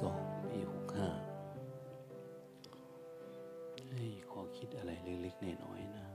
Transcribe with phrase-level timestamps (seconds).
[0.00, 0.20] สอง
[0.50, 1.08] ปีหกห้า
[3.90, 4.90] ให้ขอคิดอะไร
[5.22, 6.06] เล็กๆน้อยๆนะ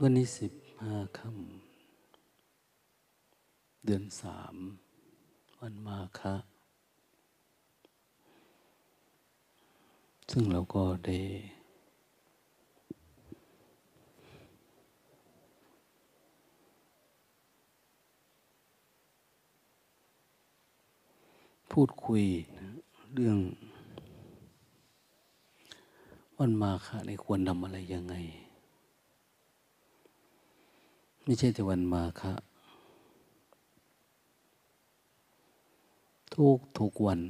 [0.00, 4.56] วันนี้สิบห้าค่ำเดือนสาม
[5.58, 6.34] วันมาคะ
[10.30, 11.18] ซึ่งเราก็ได้
[21.80, 22.24] พูดคุย
[22.58, 22.68] นะ
[23.14, 23.38] เรื่อง
[26.38, 28.14] วันมาคะในควรทำอะไรยังไง
[31.24, 32.32] ไม่ใช่แต่วันมาคะ
[36.34, 37.20] ทุกทุกวัน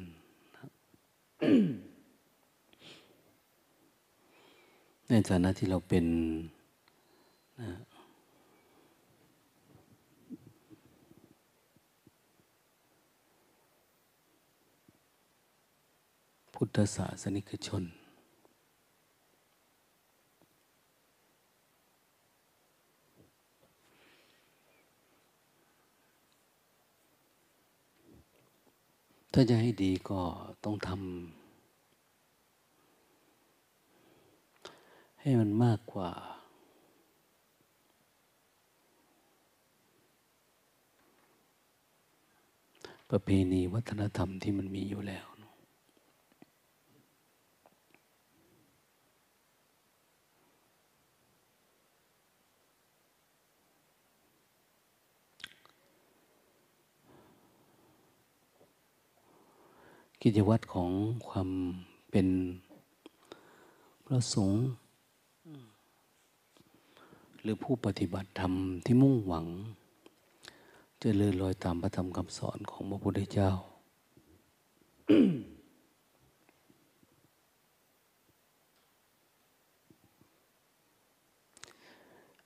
[5.08, 6.04] ในฐานะที่เราเป็น
[7.60, 7.70] นะ
[16.54, 17.82] พุทธศาสนิกชน
[29.32, 30.20] ถ้าจะให้ดีก็
[30.64, 30.98] ต้องทำ
[35.20, 36.10] ให้มันมากกว่า
[43.10, 45.26] ประเพณีวัฒนธรรมที่มันมีอยู่แล้ว
[60.26, 60.90] กิจวัตรของ
[61.28, 61.48] ความ
[62.10, 62.28] เป็น
[64.06, 64.60] พระสงฆ์
[67.42, 68.52] หรือผู้ปฏิบัติธรรม
[68.84, 69.46] ที่มุ่งหวัง
[71.02, 73.50] จะเลื่อนลอยตามพระธรรมคำสอนของพระพุทธเจ้า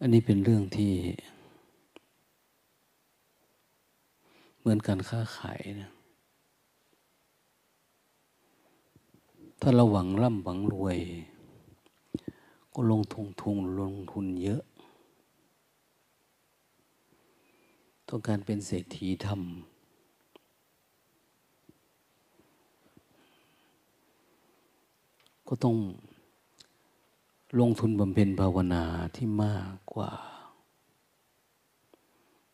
[0.00, 0.92] อันนี้เป็นเรื่องที่
[4.58, 5.92] เหมือนการค้าขายนะ
[9.60, 10.98] ถ้าเราหวังร่ำหวังรวย
[12.72, 14.62] ก็ลงทุนทุนลงทุนเยอะ
[18.08, 19.38] ต้องการเป็นเศรษฐีทำ
[25.48, 25.76] ก็ต้อง
[27.58, 30.10] ลงทุนบำเพ็ญภาวนาที่มากกว่า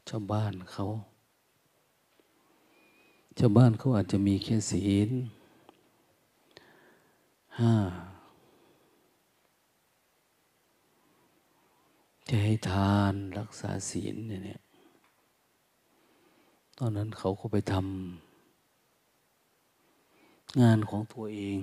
[0.08, 0.86] ชาวบ้านเขา
[3.38, 5.10] ชาวบ้านเขาอาจจะมีแค่ศีล
[7.60, 7.74] ห้า
[12.28, 14.60] จะให้ทานรักษาศีลเนี่ย
[16.78, 21.60] ตอนนั้นเขาก็ไปทำงานของตัวเอง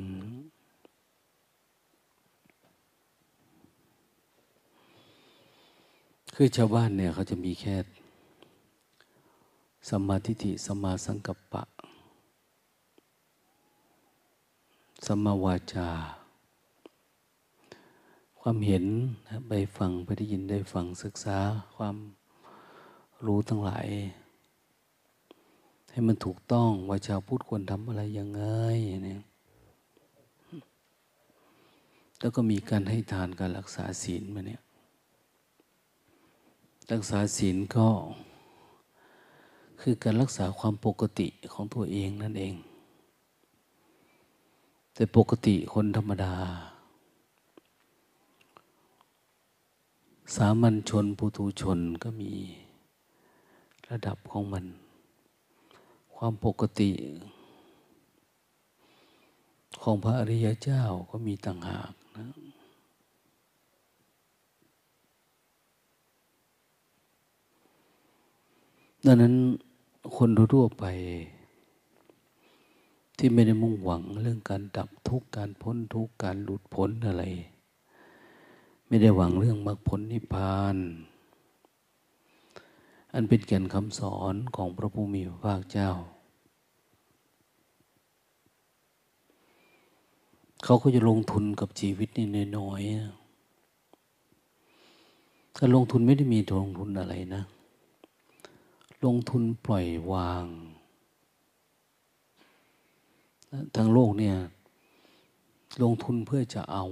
[6.35, 7.75] คือชาวบ้านเนี่ยเขาจะมีแค่
[9.89, 11.63] สมาทิฏฐิสัมมาสังกัปปะ
[15.05, 15.89] สมาวาจา
[18.39, 18.85] ความเห็น
[19.47, 21.37] ไปฟังไปได้ยินได้ฟังศึกษา
[21.75, 21.95] ความ
[23.25, 23.87] รู้ทั้งหลาย
[25.91, 28.43] ให้มันถูกต้องว่าชาวพุทธควรทำอะไรยังไง
[29.05, 29.21] เนี่ย
[32.19, 34.61] แล้วก็มีการให้ทานการรักษาศีลมาเนี่ย
[36.91, 37.87] รักษาศีลก็
[39.81, 42.55] คือการรักษาความปกติของตัวเองนั่นเอง
[45.01, 46.33] แต่ปกติคนธรรมดา
[50.35, 52.31] สามัญชนปุถุชนก็มี
[53.89, 54.65] ระดับของมัน
[56.15, 56.91] ความปกติ
[59.81, 62.25] ของพระอริยเจ้าก็มีต่างหากนะ
[69.05, 69.33] ดังนั้น
[70.15, 70.85] คนทั่วไป
[73.23, 77.23] ที่ไม่ได้มุ่งหวังเรื่องการดับทุกข์การพ้นทุกข์การหลุดพ้นอะไร
[78.87, 80.77] ไม่ได้หวังเรื่องมรรคผลนิพพาน
[83.13, 85.89] อันเป็นแก่นคำสอนของพระผู้มีพระภาคเจ้า
[90.63, 92.27] เขาก็จะลงทุนกับชีวิตนี่
[92.57, 97.43] น้อยๆการลงทุนไม่ได้มีลงทุนอะไรนะ
[99.05, 100.45] ลงทุนปล่อยวาง
[103.75, 104.35] ทางโลกเนี่ย
[105.83, 106.85] ลงทุนเพื่อจะเอา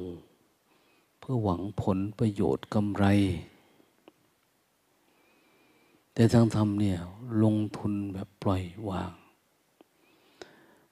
[1.19, 3.05] เพื่อหวังผลประโยชน์กำไร
[6.13, 6.97] แต่ทางธรรมเนี่ย
[7.43, 9.11] ลงทุนแบบปล่อยวาง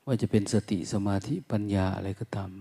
[0.06, 2.52] ว่าจะเป็นสติสมาธิปัญญาอะไรก็ตาม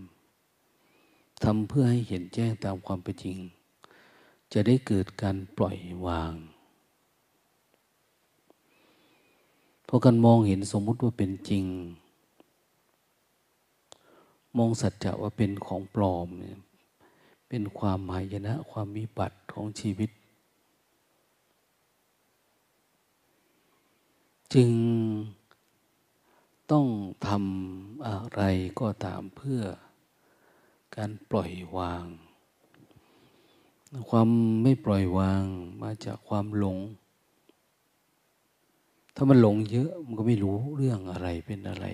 [1.43, 3.38] ทำเพื่อให้เห็นแจ้งตามความเป็นจริง
[4.52, 5.76] จะได้เกิดการปล่อย
[6.06, 6.32] วาง
[9.85, 11.64] เพราะการมองเห็นสมมุติว่าเป็นจริง
[14.56, 16.58] มองสัจจะว่าเป็นของปลอมเนี่ย
[17.49, 20.11] เป็นความหายนะ ความวิบัติของชีวิต
[24.55, 24.70] จึง
[26.70, 26.87] ต้อง
[27.26, 28.43] ทำอะไร
[28.81, 29.62] ก็ตามเพื่อ
[30.97, 32.05] การปล่อยวาง
[34.11, 34.29] ความ
[34.62, 35.43] ไม่ปล่อยวาง
[35.82, 36.79] มาจากความหลง
[39.14, 41.87] ถ้ามันหลงเยอะมันก็ไม่รู้เรื่องอะไรเป็นอะไร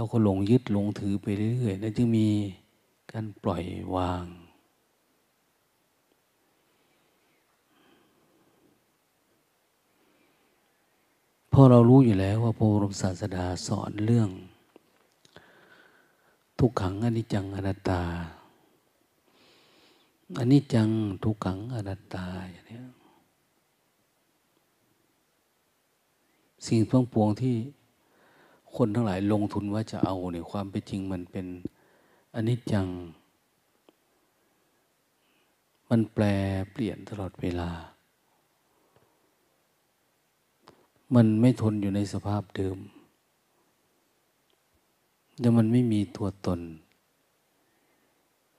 [0.00, 2.28] ราก็หลงยึดหลงถือไปเรื่อยๆนั่นจึงมี
[3.12, 3.64] การปล่อย
[3.94, 4.24] วาง
[11.52, 14.30] พอเรารู้อยู่แล้วว่าพระบรมศาสดาสอนเรื่อง
[16.58, 18.02] ทุกขังอนิจจังอนัตตา
[20.38, 20.88] อันนี้จัง
[21.22, 22.80] ทุกขังอนัตตาอย่างนี้
[26.66, 27.56] สิ่งทั้งปวงที่
[28.76, 31.46] คนทั้งหลายลงทุนว่าจะเอาเนี่ยความเป็นจริงมันเป็น
[32.34, 32.86] อันนี้จัง
[35.90, 36.24] มันแปล
[36.72, 37.70] เปลี่ยนตลอดเวลา
[41.14, 42.78] มันไม่ทนอยู่ในสภาพเดิม
[45.40, 46.60] แล้วมันไม่มีตัวตน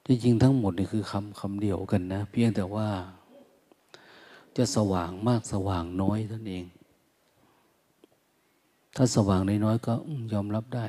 [0.06, 2.88] จริงๆทั้งหมดนี่คือคำคำเดียวกันนะ เพียงแต่ว่า
[4.58, 6.66] จะสว่างมากสว่างน้อยท่านเอง
[8.96, 9.94] ถ้าสว่างน้อยๆก็
[10.34, 10.86] ยอมรับได้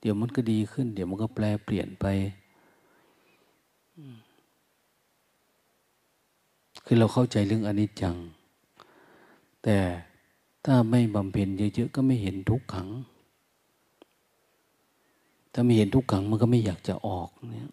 [0.00, 2.06] เดี๋ยวมันก็ดีขึ้น เดี๋ยวมันก็แปลเปลี่ยนไป
[6.84, 8.16] คือเราเข้าใจเรื่องอนิจจัง
[9.62, 9.78] แต่
[10.64, 12.88] ถ้าไม่บำเพ็ญเยอะๆก็ไม่เห็นทุกขัง
[15.52, 17.70] ถ้าไม่เห็นทุกขังมันก็ไม่อยากจะออกเนี่ย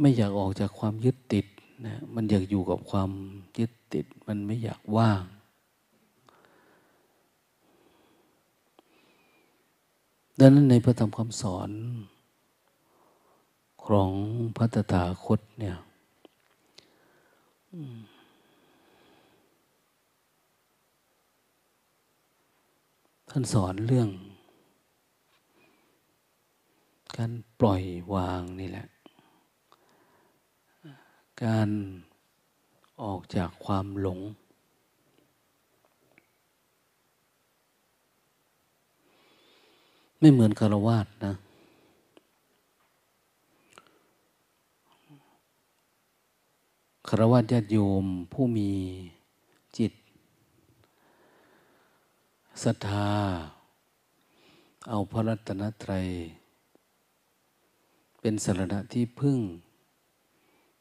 [0.00, 1.46] ไม่อยากออกจากความยึดติด
[1.84, 3.10] นะมันอยากอยู่กับความ
[3.58, 5.22] ยึดติด มันไม่อยากว่าง
[10.38, 11.70] ดังนั้นในพระธรรมคำสอน
[13.86, 14.10] ของ
[14.56, 15.76] พระตถาคตเนี่ย
[23.30, 24.08] ท่านสอนเรื่อง
[27.16, 27.82] การปล่อย
[28.14, 28.86] วางนี่แหละ
[31.44, 31.68] การ
[33.02, 34.20] ออกจากความหลง
[40.18, 41.34] ไม่เหมือนคารวาสนะ
[47.08, 48.70] คารวะญาติโยมผู้มี
[49.78, 49.92] จิต
[52.64, 53.10] ศรัทธา
[54.88, 56.06] เอาพระรัตนตรัย
[58.20, 59.38] เป็นสรณะที่พึ่ง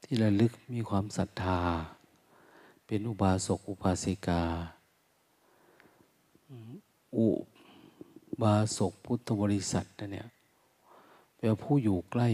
[0.07, 1.59] ที่ระลึกมีความศรัทธา
[2.85, 4.43] เป็นอุบาสกอุบาสิกา
[7.17, 7.27] อุ
[8.41, 10.27] บาสกพุทธบริษัทนะเนี่ย
[11.37, 12.29] แปลผู้อยู่ใกล้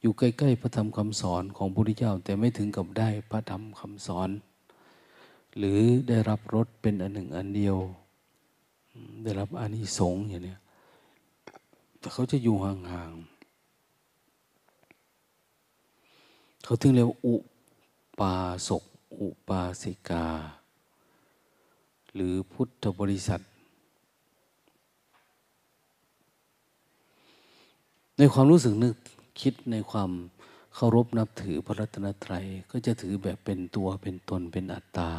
[0.00, 4.30] อยู่ใกล้ๆพระธรรมคำสอนของพระพุทธเจ้า แต่ไม่ถึงกับได้พระธรรมคำสอน
[5.58, 7.76] หรือได้รับรสเป็นอันหนึ่งอันเดียว
[9.24, 10.56] ได้รับอานิสงส์อย่างนี้
[11.98, 13.37] แต่เขาจะอยู่ห่างๆ
[16.68, 17.36] เขาถึงเรียกอุ
[18.20, 18.34] ปา
[18.68, 18.84] สก
[19.20, 20.26] อุปาสิกา
[22.14, 23.40] หรือพุทธบริษัท
[28.18, 28.94] ในความรู้สึกนึก
[29.40, 30.10] คิดในความ
[30.74, 35.12] เคารพนับถือพระรัตนตรัยก็จะถือแบบเป็นตัวเป็นตนเป็นอัตตา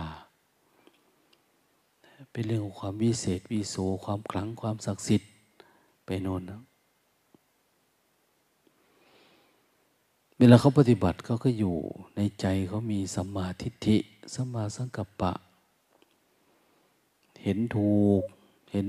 [2.32, 3.76] เป็นเรื่องของความวิเศษวิโส
[4.06, 5.30] ความคลังความศักดิ์สิทธิ์
[6.06, 6.62] ไปโน่นนะ
[10.42, 11.76] เวลาเขาปฏิบัติเขาก็อยู่
[12.16, 13.98] ในใจเขามีสัมมาทิฏฐิ
[14.34, 15.34] สัมมาสังกัปปะ
[17.44, 18.24] เห็นถูก
[18.72, 18.88] เห็น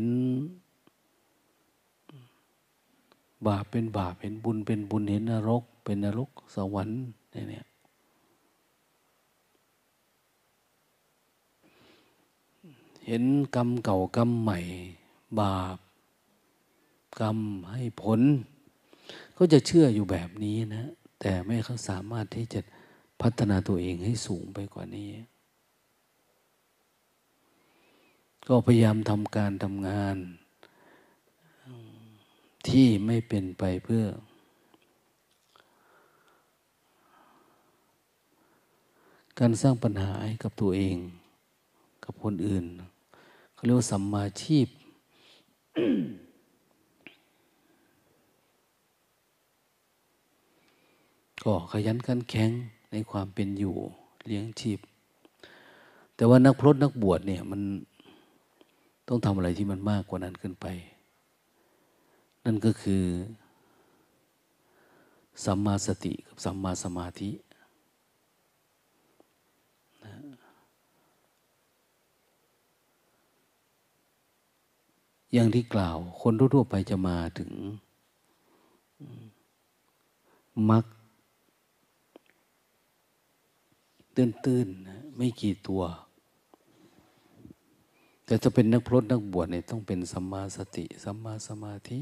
[3.47, 7.01] บาปเป็นบาป เห็นบุญเป็นบุญ เห็นนรก เป็นนรก สวรรค์
[7.33, 7.67] เนี่ย
[13.07, 13.23] เห็น
[13.55, 14.59] กรรมเก่ากรรมใหม่
[15.41, 15.79] บาป
[17.21, 17.39] กรรม
[17.71, 18.21] ให้ผล
[19.37, 22.61] ก็จะเชื่ออยู่แบบนี้นะ แต่ไม่เขาสามารถที่จะ
[23.21, 25.11] พัฒนาตัวเองให้สูงไปกว่านี้
[28.49, 30.17] ก็พยายามทำการทำงาน
[32.69, 34.05] ที่ไม่เป็นไปเพื่อ
[39.39, 40.97] การสร้างปัญหาให้กับตัวเอง
[42.05, 42.65] กับคนอื่น
[43.55, 44.67] เขาเรียกว่าสัมมาชีพ
[51.43, 52.51] ก็ขยันขันแข็ง
[52.93, 53.77] ในความเป็นอยู่
[54.27, 54.79] เลี้ยงชีพ
[56.17, 57.61] แต่ว่านักพรตนักบวชเนี่ยมัน
[59.09, 60.67] ต้องทำอะไรที่มันมากกว่านั้นขึ้นไป
[62.45, 63.03] นั่นก็คือ
[65.45, 67.31] สัมมาสติกับสัมมาสมาธิ
[75.33, 77.51] อย่างที่กล่าว คนทั่วไปจะมาถึง
[80.71, 80.85] มรรค
[84.45, 85.83] ตื้นๆนะไม่กี่ตัว
[88.25, 92.01] แต่จะเป็นนักพรตนักบวชเนี่ยต้องเป็นสัมมาสติสัมมาสมาธิ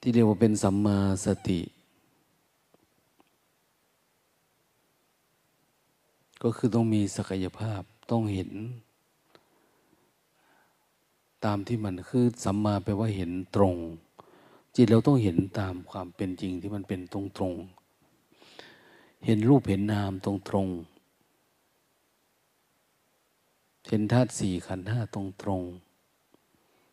[0.00, 1.60] ที่เรียกว่าเป็นสัมมาสติ
[6.42, 8.50] ก็คือต้องมีศักยภาพต้องเห็น
[11.44, 13.76] ตามที่มันคือสัมมาแปลว่าเห็นตรง
[14.74, 17.54] จิตเราต้องเห็นตามความเป็นจริงที่มันเป็นตรงตรง
[19.24, 20.68] เห็นรูปเห็นนามตรงตรง
[23.88, 25.62] เห็นธาตุสี่ขันธ์ห้าตรงตรง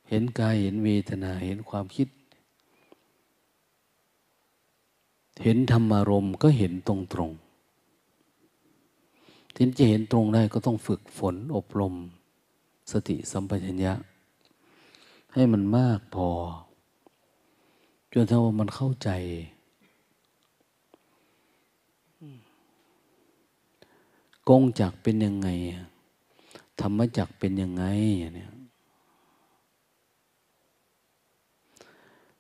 [0.10, 2.08] เห็นกายเห็นเวทนาเห็นความคิด
[5.44, 7.32] เห็นธรรมารมก็เห็นตรงตรง
[9.56, 11.94] ที่จะเห็นตรงได้ก็ต้องฝึกฝนอบรม
[12.92, 13.94] สติสัมปชัญญะ
[15.34, 16.30] ให้มันมากพอ
[18.12, 19.10] จนถ้าว่ามันเข้าใจ
[24.50, 25.50] กงจักเป็นยังไง
[26.82, 27.86] ธรรมจักเป็นยังไง
[28.36, 28.52] เนี่ย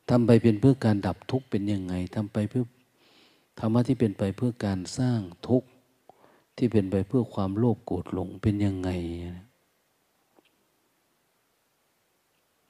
[0.09, 2.63] ทำไปเป็นเพื่อการดับทุกข์เป็นยังไงทำไปเพื่อ
[3.59, 5.69] ธรรมะที่เป็นไปเพื่อการสร้างทุกข์
[6.57, 8.89] ที่เป็นไปเพื่อความโลภโกรธหลงเป็นยังไง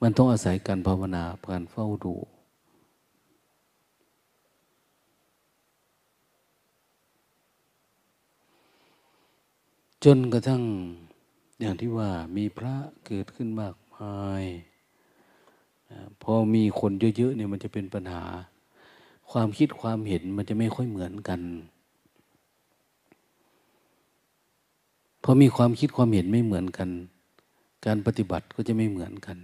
[0.02, 2.16] มันต้องอาศัยการภาวนาการเฝ้าดู
[10.06, 10.64] จนกระทั่ง
[11.60, 12.76] อย่างที่ว่ามีพระ
[13.06, 14.44] เกิดขึ้นมากมาย
[16.22, 18.24] พอมีคนเยอะๆเนี่ยมันจะเป็นปัญหา
[19.32, 21.42] ความคิดความเห็นมันจะไม่ค่อยเหมือนกัน
[25.24, 26.90] พอมีความคิดความเห็นไม่เหมือนกัน
[27.86, 29.38] การปฏิบัติก็จะไม่เหมือนกัน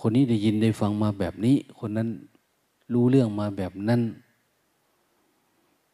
[0.00, 2.08] คนนี้ได้ยินได้ฟังมาแบบนี้ คนนั้น
[2.92, 4.00] รู้เรื่องมาแบบนั้น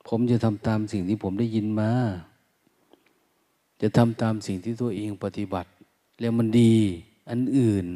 [0.09, 1.90] ผมจะทำตามสิ่งที่ผมได้ยินมา
[3.80, 5.70] จะทำตามสิ่งที่ตัวเองปฏิบัติ
[6.20, 6.75] แล้วมันดี
[7.30, 7.87] อันอื่น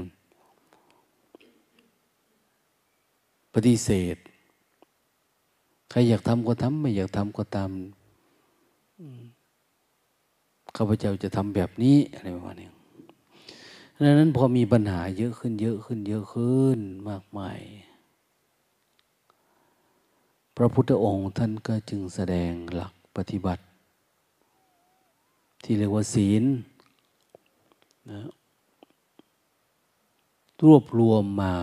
[3.54, 4.16] ปฏิเสธ
[5.90, 7.70] ใครอยากทำก็ทำไม่อยากทำก็ตาม
[10.76, 12.68] ข้าพเจ้าจะทำแบบนี้อะไรประมาณนี้
[14.04, 17.60] ดังนั้นพอมีปัญหาเยอะขึ้น เยอะขึ้น เยอะขึ้นมากมาย
[20.56, 23.62] พระพุทธองค์ท่านก็จึงแสดงหลักปฏิบัติ
[25.64, 26.44] ที่เรียกว่าศีล
[28.10, 28.20] นะ
[30.64, 31.54] รวบรวมมา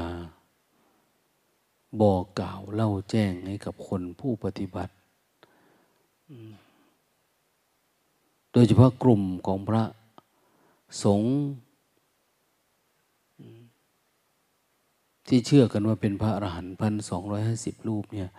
[2.02, 4.94] บอกกล่าวเล่าแจ้งให้กับคนผู้ปฏิบัติ
[8.52, 9.84] โดยเฉพาะกลุ่มของพระ
[11.04, 11.34] สงฆ์
[15.28, 18.30] ที่เชื่อกันว่าเป็นพระอรหันต์พันสองร้อยห้าสิบรูปเนี่ย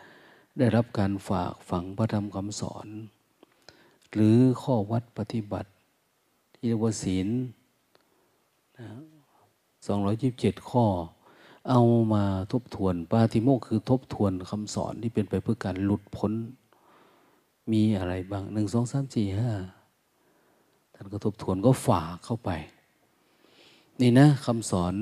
[0.58, 2.88] ได้รับการฝากฝังพระธรรมคำสอน
[4.14, 5.70] หรือข้อวัดปฏิบัติ
[6.54, 7.28] ที่เรียกว่าศีล
[9.86, 10.84] สองร้อยยิบเจ็ดข้อ
[11.70, 11.80] เอา
[12.12, 16.32] มาทบทวน ปาติโมกคือทบทวนคำสอนที่เป็นไปเพื่อการหลุดพ้น
[17.72, 19.52] มีอะไรบ้างหนึ่งสองสามสี่ห้า
[20.94, 22.50] ท่านก็ทบทวนก็ฝากเข้าไป
[24.00, 24.94] นี่นะคำสอน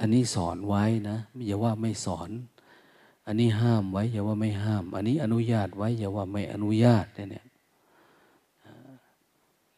[0.00, 2.30] อันนี้สอนไว้นะอย่าว่าไม่สอน
[3.26, 7.44] อันนี้ห้ามไว้ อย่าว่าไม่ห้าม อันนี้อนุญาตไว้ อย่าว่าไม่อนุญาตเนี่ย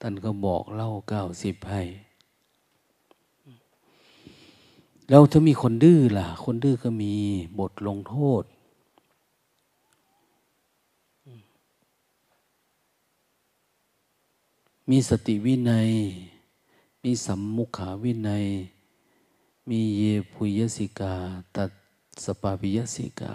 [0.05, 1.83] ท่านก็บอกเล่าเก้าสิบให้
[5.09, 7.15] แล้วถ้ามีคนดื้อล่ะ คนดื้อก็มี
[7.59, 8.43] บทลงโทษ
[14.91, 15.91] มีสติวินัย
[17.05, 18.47] มีสัมมุขาวินัย
[19.69, 21.15] มีเยปุยสิกา
[21.57, 21.71] ตัด
[22.25, 23.35] สปาปิยสิกา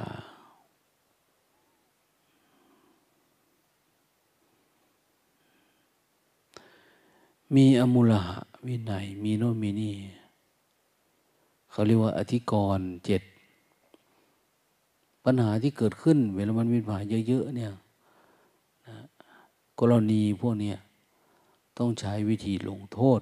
[7.55, 8.37] มีอมุลหะ
[8.67, 9.95] วินัย มีโนมีนี่
[11.71, 13.21] เขาเรียกว่าอธิกรณ์เจ็ด
[15.25, 17.73] ปัญหาที่เกิดขึ้น เวลามันมีปัญหาเยอะ ๆ เนี่ย
[19.79, 20.73] กรณีพวกนี้
[21.77, 23.21] ต้องใช้วิธีลงโทษ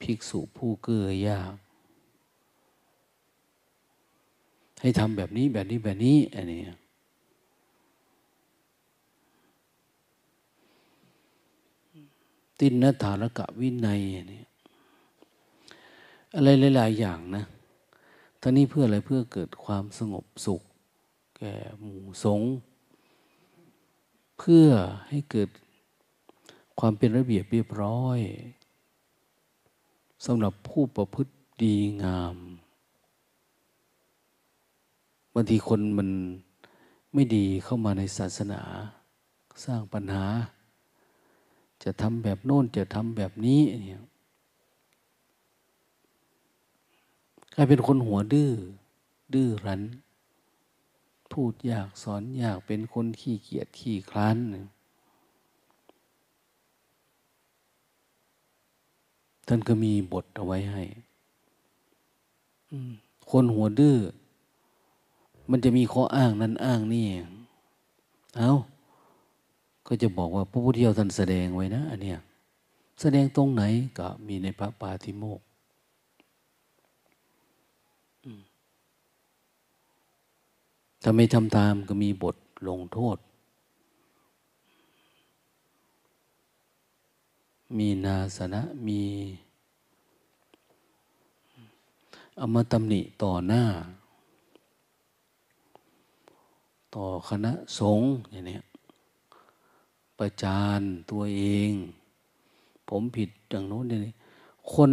[0.00, 1.52] ภิกษุผู้เกื้อยาก
[4.80, 6.60] ให้ทำแบบนี้แบบนี้แบบนี้อันนี้
[12.60, 14.00] ตินนฐานกะวินัย
[14.32, 14.42] นี่
[16.34, 17.44] อะไรหลาย ๆ อย่างนะ
[18.40, 20.62] ท่านี้เพื่ออะไรเพื่อเกิดความสงบสุข
[21.36, 22.50] แก่หมู่สงฆ์
[24.38, 24.68] เพื่อ
[25.08, 25.48] ให้เกิด
[26.78, 28.18] ความเป็นระเบียบเรียบร้อย
[30.26, 32.36] สำหรับผู้ประพฤติดีงาม
[35.34, 36.08] บางทีคนมัน
[37.14, 38.62] ไม่ดีเข้ามาในศาสนา
[39.64, 40.24] สร้างปัญหา
[41.84, 44.02] จะทำแบบโน้นจะทำแบบนี้เนี่ย
[47.54, 48.50] กลายเป็นคนหัวดื้อ
[49.34, 49.82] ดื้อรั้น
[51.32, 54.36] พูดยากสอนยากเป็นคนขี้เกียจขี้คลาน
[59.46, 60.82] ท่านก็มีบทเอาไว้ให้
[63.30, 63.96] คนหัวดื้อ
[65.50, 67.06] มันจะมีข้ออ้างนั้นอ้างนี่
[69.92, 72.18] ก็จะบอกว่าพระพุทธเจ้าท่านแสดงไว้นะอันเนี้ย
[73.00, 73.62] แสดงตรงไหน
[73.98, 75.40] ก็มีในพระปาติโมก
[81.02, 82.36] ถ้าไม่ทำตามก็มีบท
[82.68, 83.16] ลงโทษ
[87.78, 89.02] มีนาสนะมี
[92.40, 93.64] อมตำหนิต่อหน้า
[96.94, 98.58] ต่อคณะสงฆ์อย่างนี้
[100.20, 101.72] ประจานตัวเอง
[102.88, 104.14] ผมผิดอย่างโน้นอย่างนี้
[104.74, 104.90] คน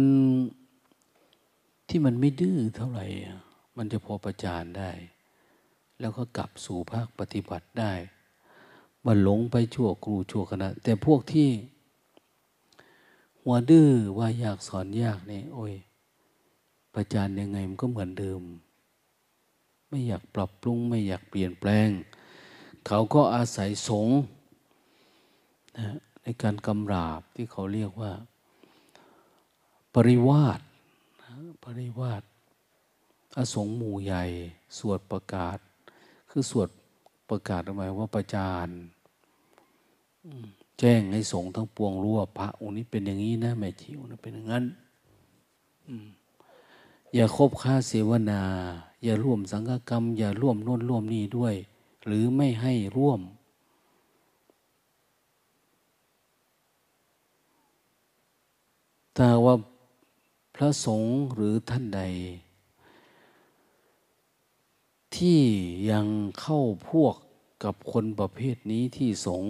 [1.88, 3.06] ที่มันไม่ดื้อเท่าไหร่
[3.76, 4.90] มันจะพอประจานได้
[6.00, 7.92] แล้วก็กลับสู่ภาคปฏิบัติได้
[9.06, 11.48] มันหลงไปชั่วครูชั่วคณะ แต่พวกที่
[13.42, 15.74] หัวดื้อว่าอยากสอนยากเนี่ยโอ้ย
[16.94, 18.40] ประจานยังไงมันก็เหมือนเดิม
[19.88, 21.88] ไม่อยากปรับปรุงไม่อยากเปลี่ยนแปลง
[22.86, 24.08] เขาก็อาศัยสง
[25.78, 25.88] นะ
[26.22, 28.12] ในการกำราบที่เขาเรียกว่า
[29.94, 30.60] ปริวาส
[31.64, 32.22] ปริวาส
[33.36, 34.24] อสงหมู่ใหญ่
[34.78, 35.58] สวดประกาศ
[36.30, 36.68] คือสวด
[37.30, 38.68] ประกาศออกมาว่าประจาน
[40.78, 44.64] แจ้งให้สงฆ์ทั้งปวงรู้ว่าพระองค์นี้เป็นอย่างนี้นะแม่ชีองค์นั้เป็นอย่างนั้น
[47.14, 48.42] อย่าคบค้าเสวนา
[49.04, 51.54] อย่าร่วมสังฆกรรม อย่าร่วมน่นร่วมนี่ด้วย
[52.06, 53.20] หรือไม่ให้ร่วม
[59.18, 59.54] ถ้าว่า
[60.54, 62.00] พระสงฆ์หรือท่านใด
[65.16, 65.40] ที่
[65.90, 66.06] ยัง
[66.40, 67.16] เข้าพวก
[67.64, 69.44] กับคนประเภทนี้ที่สง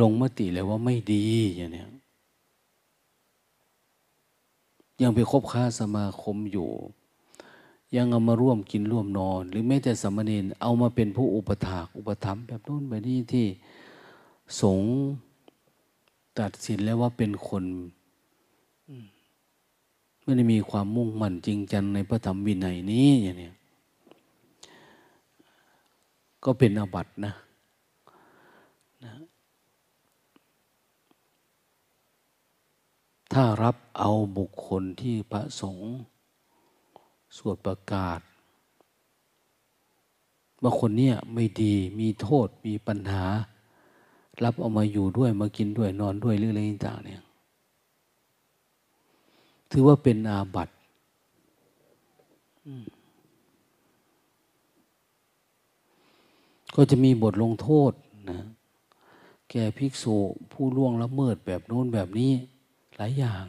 [0.00, 1.24] ลงมติเลยว่าไม่ดี
[1.56, 1.84] อย่างนี้
[5.02, 6.70] ยังไปคบค้าสมาคมอยู่
[7.96, 13.46] ยังเอามาร่วมกินร่วมนอน หรือแม้แต่สมณีนเอามาเป็นผู้อุปถากอุปถัมภ์แบบโน้นแบบนี้ที่
[14.62, 14.82] สง
[16.38, 17.64] ตัดสินแล้วว่าเป็นคน
[20.22, 23.50] ไม่ได้มีความมุ่งมั่นจริงจังในพระธรรมวินัยนี้อย่างนี้
[26.44, 27.32] ก็เป็นอาบัตินะ
[29.04, 29.12] นะ
[33.32, 35.88] ถ้ารับเอาบุคคลที่พระสงฆ์
[37.36, 38.20] สวดประกาศ
[40.62, 43.24] ว่าคนเนี้ยไม่ดีมีโทษมีปัญหา
[44.44, 47.22] รับเอามาอยู่ด้วยมากินด้วยนอนด้วยเรื่ออะไรต่างเนี่ย
[49.70, 50.72] ถือว่าเป็นอาบัติ
[56.74, 57.92] ก็จะมีบทลงโทษ
[58.30, 58.40] นะ
[59.50, 60.16] แก่ภิกษุ
[60.52, 62.32] ผู้ล่วงละเมิดแบบโน้นแบบนี้
[62.96, 63.46] หลายอย่าง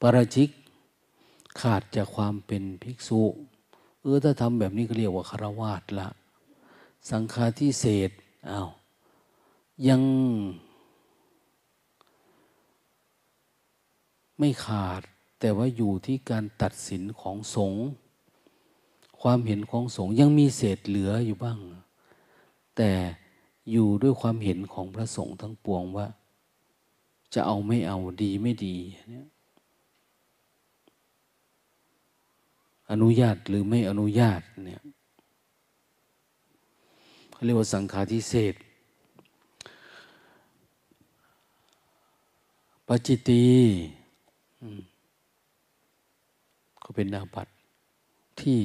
[0.00, 0.48] ปราชิก
[1.60, 3.22] ขาดจากความเป็นภิกษุ
[4.00, 6.08] เออถ้าทำแบบนี้ก็เรียกว่าคารวาสละ
[7.10, 8.10] สังฆาทิเศษ
[8.50, 8.68] อา้าว
[9.88, 10.02] ยัง
[14.38, 15.02] ไม่ขาด
[15.40, 17.82] แต่ว่าอยู่ที่การตัดสินของสงฆ์
[19.20, 21.58] ความเห็นของสงฆ์ยังมีเศษเหลืออยู่บ้าง
[22.76, 22.90] แต่
[23.70, 26.06] อยู่ด้วยความเห็นของพระสงฆ์ทั้งปวงว่า
[27.34, 28.76] จะเอาไม่เอาดีไม่ดี
[29.10, 29.26] เนี่ย
[32.90, 34.82] อนุญาตหรือไม่อนุญาตเนี่ย
[37.44, 38.54] เรียกว่าสังขารทิเศษ
[42.86, 43.44] ปจิตี
[46.82, 47.48] ก็เป็นอาบัต
[48.40, 48.60] ที่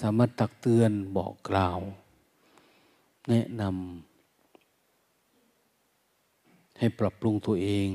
[0.00, 1.78] สามารถตักเตือนบอกกล่าว
[3.28, 7.88] แนะนำให้ปรับปรุงตัวเอง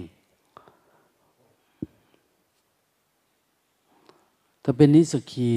[4.70, 5.52] ถ้าเป็นนิสกี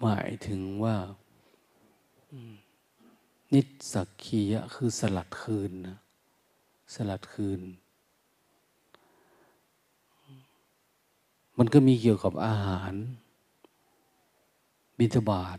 [0.00, 0.96] หมายถึงว่า
[3.54, 3.60] นิ
[3.92, 5.98] สักคียะคือสลัดคืนนะ
[6.94, 7.60] สลัดคืน
[11.58, 12.92] มันก็มีเกี่ยวกับอาหาร
[14.98, 15.58] บิณฑบาต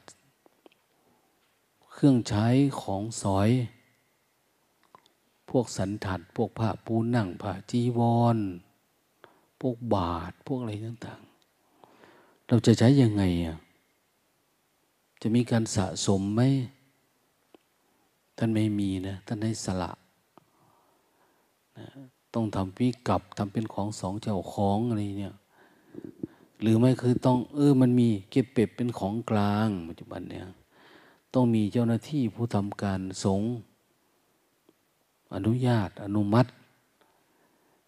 [1.91, 2.47] เครื่องใช้
[2.81, 3.49] ของสอย
[5.49, 8.01] พวกสันถัด พวกผ้าปูนั่งผ้าจีว
[8.37, 8.39] ร
[9.59, 13.57] พวกบาทพวกอะไรต่างๆ เราจะใช้ยังไงอะ
[15.21, 16.41] จะมีการสะสมไหม
[18.37, 19.91] ท่านไม่มีนะท่านให้สละ
[21.77, 21.87] นะ
[22.33, 25.35] ต้องทำพิกับทำเป็นของสองเจ้าของอะไรเนี่ย
[26.61, 30.45] หรือไม่คือต้องเออมันมีเก็บเป็บเป็นของกลางปัจจุบันเนี่ย
[31.33, 33.41] ต้องมีเจ้าหน้าที่ผู้ทำการสง
[35.35, 36.49] อนุญาตอนุมัติ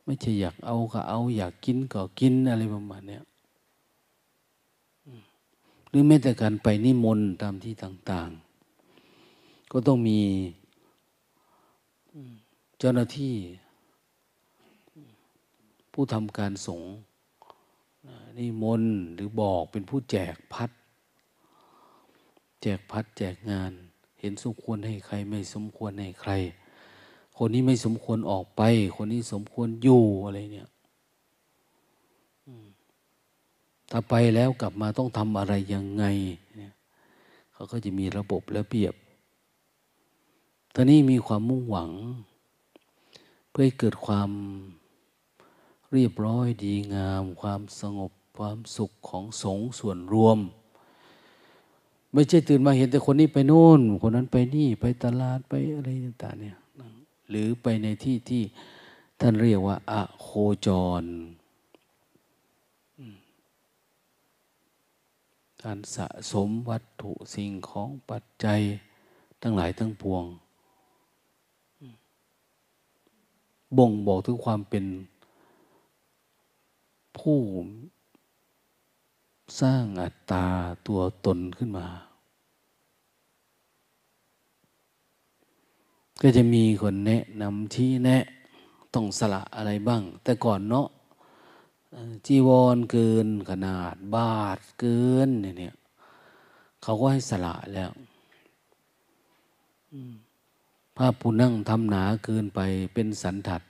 [0.06, 3.24] ไม่ใช่อยากเอาก็เอา อยากกินก็กินอะไรประมาณเนี้ย
[5.90, 8.30] หรือแม้แต่การไปนิมนต์ตามที่ต่าง
[9.02, 10.20] ๆ ก็ต้องมี
[12.80, 13.36] เจ้าหน้าที่
[15.94, 16.92] ผู้ทำการสงฆ์
[18.38, 20.70] นิมนต์หรือบอกเป็นผู้แจกพัด
[22.62, 23.72] แจกพัดแจกงาน
[24.20, 26.32] เห็นสมควรให้ใครไม่สมควรให้ใคร
[27.44, 28.62] คนนี้ไม่สมควรออกไป
[28.96, 30.70] คนนี้สมควรอยู่อะไรเนี่ย
[33.92, 36.04] ถ้าไปแล้วกลับมาต้องทำอะไรยังไง
[37.54, 38.94] เขาก็จะมีระบบระเบียบ
[40.74, 41.92] ตอนนี้มีความมุ่งหวัง
[43.50, 44.30] เพื่อให้เกิดความ
[45.94, 50.38] เรียบร้อยดีงาม ความสงบความสุขของสงส่วนรวม
[52.14, 56.61] ไม่ใช่ตื่นมาเห็นแต่คนนี้ไปโน่น คนนั้นไปนี่ ไปตลาดไปอะไรต่างๆเนี่ย
[57.32, 58.44] หรือไปในที่ที่
[59.20, 60.28] ท่านเรียกว่าอะโค
[60.66, 60.70] จ
[61.02, 61.04] ร
[65.62, 68.60] การสะสมวัตถุสิ่งของปัจจัย
[69.42, 70.24] ทั้งหลายทั้งปวง
[73.78, 74.86] บ่งบอกถึงความเป็น
[77.18, 77.40] ผู้
[79.62, 80.46] สร้างอัตตา
[80.88, 81.88] ตัวตนขึ้นมา
[86.22, 88.24] ก็จะมีคนแนะนำที่แนะ
[88.94, 90.88] ต้องสละอะไรบ้าง แต่ก่อนเนาะ
[92.26, 95.30] จีวรเกินขนาดบาทเกิน
[95.60, 95.76] เนี่ย
[96.84, 97.92] เขาก็ให้สละแล้ว
[100.96, 102.60] ผ้าปูนั่งทำหนาเกินไป
[102.94, 103.62] เป็นสันถัด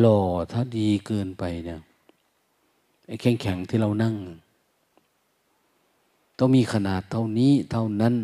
[0.00, 0.20] หล่อ
[0.52, 1.80] ถ้าดีเกินไปเนี่ย
[3.06, 4.14] ไอ้แข็งแข็งที่เรานั่ง
[6.38, 8.14] ต้องมีขนาดเท่านี้เท่านั้น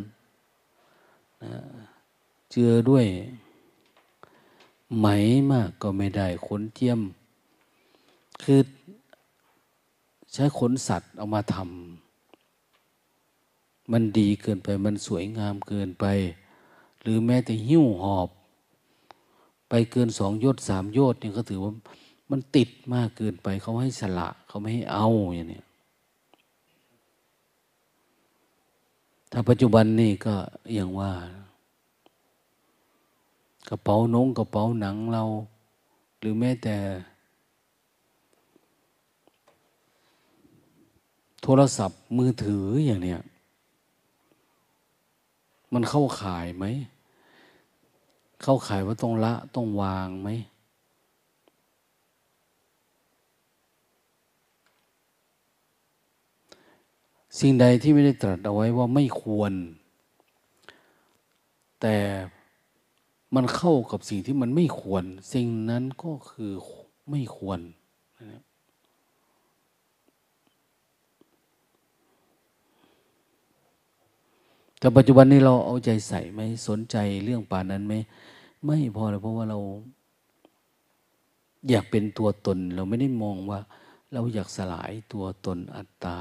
[2.51, 3.07] เจือด้วย
[4.99, 5.07] ไหม
[5.53, 7.01] มากก็ไม่ได้ขนเทียม
[8.43, 8.61] คือ
[10.33, 16.05] ใช้ขนสัตว์เอามาทำมันดีเกินไปมันสวยงามเกินไป
[17.03, 18.29] หรือแม้แต่หิ้วหอบ
[19.69, 21.73] ไปเกินสองยศสามยศเนี่ยก็ถือว่า
[22.31, 25.63] มันติดมากเกินไปเขาให้สละเขาไม่ให้เอาอย่างนี้
[29.31, 30.35] ถ้าปัจจุบันนี่ก็
[30.75, 31.13] อย่างว่า
[33.69, 35.25] กระเป๋านงกระเป๋าหนังเรา
[36.19, 36.77] หรือแม้แต่
[41.43, 43.21] โทรศัพท์มือถืออย่างเนี้ย
[45.73, 46.65] มันเข้าขายไหม
[48.43, 50.29] เข้าขายว่าต้องละต้องวางไหม
[57.39, 59.53] สิ่งใดที่ไม่ได้ตรัสเอาไว้ว่าไม่ควร
[61.81, 61.97] แต่
[63.35, 66.53] มันเข้ากับสิ่งที่มันไม่ควร สิ่งนั้นก็คือ
[67.11, 67.61] ไม่ควร
[68.33, 68.43] นะ
[74.79, 77.95] แต่ปัจจุบันนี้เราเอาใจใส่ไหมสนใจเรื่องป่านั้นไหม
[78.65, 79.59] ไม่พอเลยเพราะว่าเรา
[81.69, 83.61] อยากเป็นตัวตน เราไม่ได้มองว่า
[84.13, 86.21] เราอยากสลายตัวตนอัตตา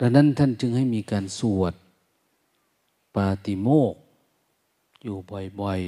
[0.00, 1.74] ดังนั้นท่านจึงให้มีการสวด
[3.14, 3.94] ปาติโมก
[5.02, 5.16] อยู่
[5.60, 5.80] บ่อย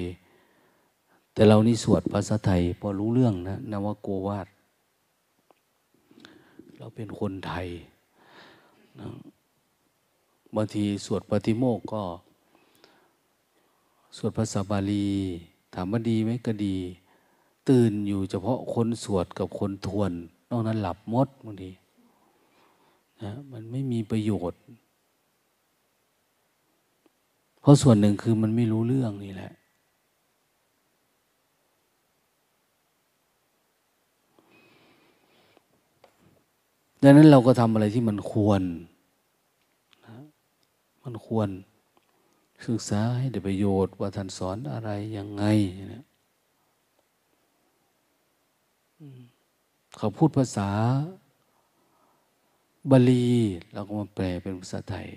[0.64, 4.48] ๆ แต่เรานี่สวดภาษาไทย พอรู้เรื่องนะนวโกวาท
[6.76, 7.66] เราเป็นคนไทย
[8.98, 9.06] นะ
[10.54, 12.02] บางทีสวดปฏิโมกก็
[14.16, 15.08] สวดภาษาบาลี
[15.74, 16.76] ถามว่าดีไหมก็ดี
[17.68, 20.12] ตื่นอยู่เฉพาะคนสวดกับคนทวน
[20.50, 21.70] นอกนั้นหลับมดบางที
[23.22, 24.60] นะมันไม่มีประโยชน์
[27.64, 29.52] เพราะส่วนหนึ่งคือมันไม่รู้เรื่องนี่แหละ
[37.02, 38.62] ดังนั้นเราก็ทำอะไรที่มันควร
[41.04, 41.48] มันควร
[42.66, 45.44] ศึกษาให้ได้ประโยชน์ว่าท่านสอนอะไรยังไง
[45.94, 46.04] นะ
[49.98, 50.70] เขาพูดภาษา
[52.90, 53.28] บาลี
[53.72, 55.08] เราก็มาแปลเป็นภาษาไทย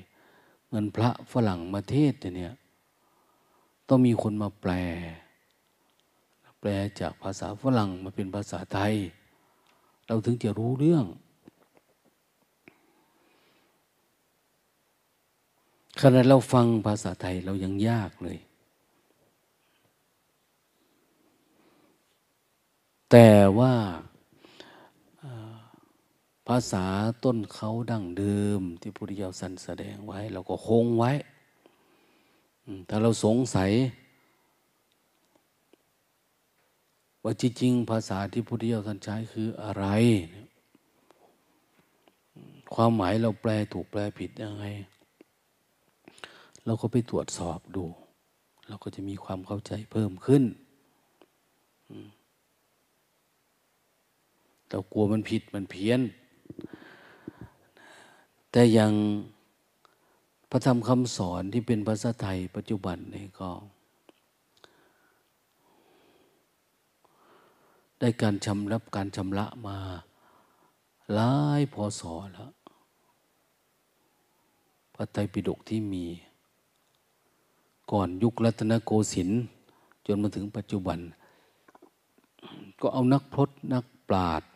[0.67, 2.53] เหมือนพระฝรั่งมาเทศเนี่ย
[3.87, 4.71] ต้องมีคนมาแปล
[6.59, 8.93] แปลจากภาษาฝรั่งมาเป็นภาษาไทย
[10.07, 11.05] เราถึงจะรู้เรื่อง
[16.01, 18.37] ขณะเราฟังภาษาไทยเรายังยากเลย
[23.11, 23.73] แต่ว่า
[26.47, 26.85] ภาษา
[27.23, 31.11] ต้นเขาดั้งเดิม ที่พุทธเจ้าสันแสดงไว้ เราก็คงไว้
[32.89, 33.71] ถ้าเราสงสัย
[37.23, 39.85] ว่าจริงๆภาษาที่พุทธเจ้าท่านใช้คืออะไร
[42.73, 44.65] ความหมายเราแปลถูกแปลผิดยังไง
[46.65, 47.83] เราก็ไปตรวจสอบดู
[48.67, 50.43] เราก็จะมีความเข้าใจเพิ่มขึ้น
[54.69, 56.01] เรากลัวมันผิดมันเพี้ยน
[58.51, 58.93] แต่ยัง
[60.49, 63.49] พระธรรมคำสอนที่เป็นภาษาไทยปัจจุบันนี่ก็
[67.99, 69.77] ได้การชำรับการชำระมา
[71.13, 72.51] หลายพอสอแล้ว
[74.93, 76.05] พระไตรปิฎกที่มี
[77.91, 79.41] ก่อนยุครัตนโกสินทร์
[80.05, 80.99] จนมาถึงปัจจุบัน
[82.81, 84.49] ก็เอานักพรตนักปราชญ์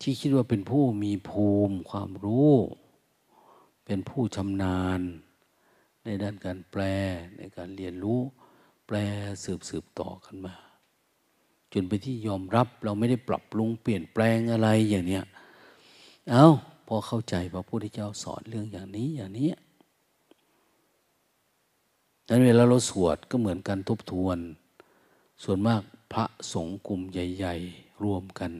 [0.00, 2.54] ที่คิดว่าเป็นผู้มีภูมิความรู้
[3.84, 5.00] เป็นผู้ชำนาญ
[6.04, 6.82] ในด้านการแปล
[7.38, 8.20] ในการเรียนรู้
[8.86, 8.96] แปล
[9.44, 10.54] สืบสืบต่อกันมา
[11.72, 15.24] จนไปที่ยอมรับเราไม่ได้ปรับปรุงเปลี่ยนแปลงอะไรอย่างเนี้ย
[16.30, 16.48] เอา้า
[16.86, 19.50] พอเข้าใจพระพุทธเจ้าสอนเรื่องอย่างนี้อย่างนี้
[22.26, 24.38] ดังนั้นเวลาเราสวดก็เหมือนกันทบทวน
[25.42, 25.82] ส่วนมาก
[26.12, 28.52] พระสงฆ์กลุ่มใหญ่ ๆ รวมกัน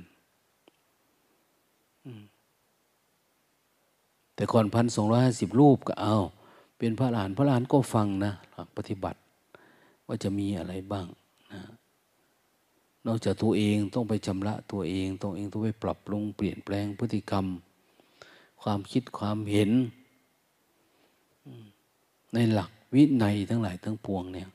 [4.41, 6.17] แต่ก่อนพันสองร้อยห้าสิบรูปก็เอา
[6.79, 9.19] เป็นพระหลานพระหลานก็ฟังนะหลักปฏิบัติ
[10.07, 11.07] ว่าจะมีอะไรบ้าง
[11.53, 11.61] นะ
[13.07, 17.47] นอกจากตัวเองต้องไปชำระตัวเองตัวเองต้องไปปรับปรุงเปลี่ยนแปลงพฤติกรรม
[18.63, 19.71] ความคิดความเห็น
[22.35, 24.49] ในหลักวินัยทั้งหลายทั้งปวงเนี่ย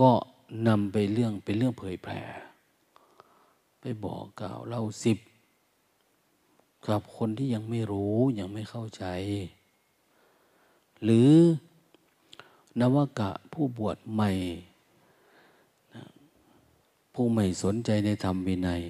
[0.00, 0.10] ก็
[0.68, 2.20] นำไปเรื่องเป็นเรื่องเผยแผ่
[3.84, 5.18] ไปบอกกล่าวเล่าสิบ
[6.86, 9.04] กับคนที่ยังไม่รู้ยังไม่เข้าใจ
[11.04, 11.30] หรือ
[12.80, 14.30] นวกะผู้บวชใหม่
[17.14, 18.82] ผู้ไม่สนใจในธรรมวินัย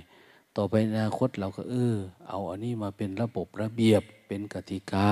[0.57, 1.97] ต่อไปอนาคตเราก็เออ
[2.29, 5.11] เอาอันนี้มาเป็นระบบระเบียบเป็นกติกา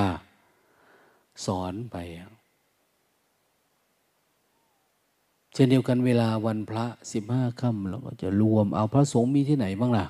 [1.45, 1.97] สอนไป
[5.50, 10.07] เช่นเดียวกันเวลาวันพระสิบห้าค่ำเราก็จะรวมเอาพระสงฆ์มีที่ไหนบ้างล่ะ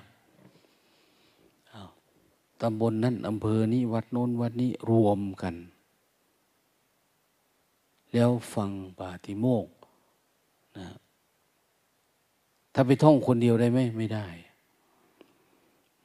[2.60, 5.54] ตำบลนนั้นอำเภอนี้วัดโน้นวัดนี้รวมกัน
[8.12, 9.66] แล้วฟังปาติโมก
[10.78, 10.86] นะ
[12.74, 14.26] ถ้าไปท่องคนเดียวได้ไหมไม่ได้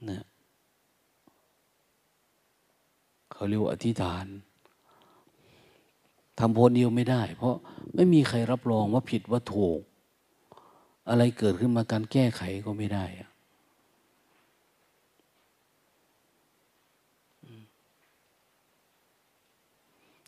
[0.10, 0.20] นะ
[3.32, 4.26] เขาเรียกว่าอธิษฐาน
[6.40, 7.56] ทำโพนเดียวไม่ได้ เพราะ
[7.96, 9.80] ไม่มีใครรับรองว่าผิดว่าถูก
[11.10, 13.06] อะไรเกิดขึ้นมาการแก้ไขก็ไม่ได้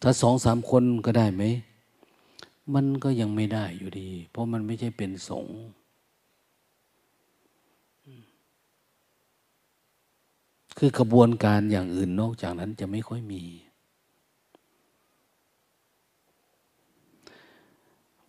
[0.01, 1.43] ถ้าสองสามคนก็ได้ไหม
[2.75, 5.59] มันก็ยังไม่ได้อยู่ดี เพราะมันไม่ใช่เป็นสงฆ์
[10.77, 13.43] คือกระบวนการอย่างอื่นนอกจากนั้นจะไม่ค่อยมี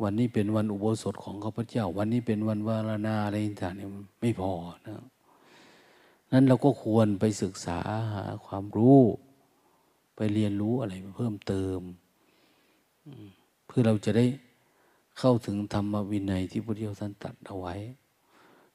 [0.03, 3.89] วันนี้เป็นวันอุโบสถของข้าพเจ้า วันนี้เป็นวันวารณาอะไรต่างเนี่ย
[4.21, 4.53] ไม่พอ
[4.87, 5.03] นะ
[6.33, 7.79] นั้นเราก็ควรไปศึกษา
[8.15, 8.99] หาความรู้
[10.17, 11.81] ไปเรียนรู้อะไรเพิ่มเติม
[13.67, 14.27] เพื่อเราจะได้
[15.19, 17.75] เข้าถึงธรรมวินัยที่พระเจ้าท่านตัดเอาไว้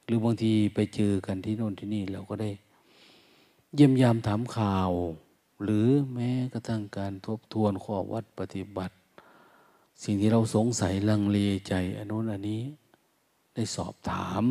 [0.04, 2.50] หรือบางทีไปเจอกันที่โน่นที่นี่เราก็ได้
[3.74, 4.90] เยี่ยมยามถามข่าว
[5.62, 8.94] หรือแม้กระทั่งการทบทวนข้อวัดปฏิบัติ
[10.02, 12.62] สิ่งที่เราสงสัยลังเลใจอันนู้นอันนี้
[13.54, 14.44] ได้สอบถาม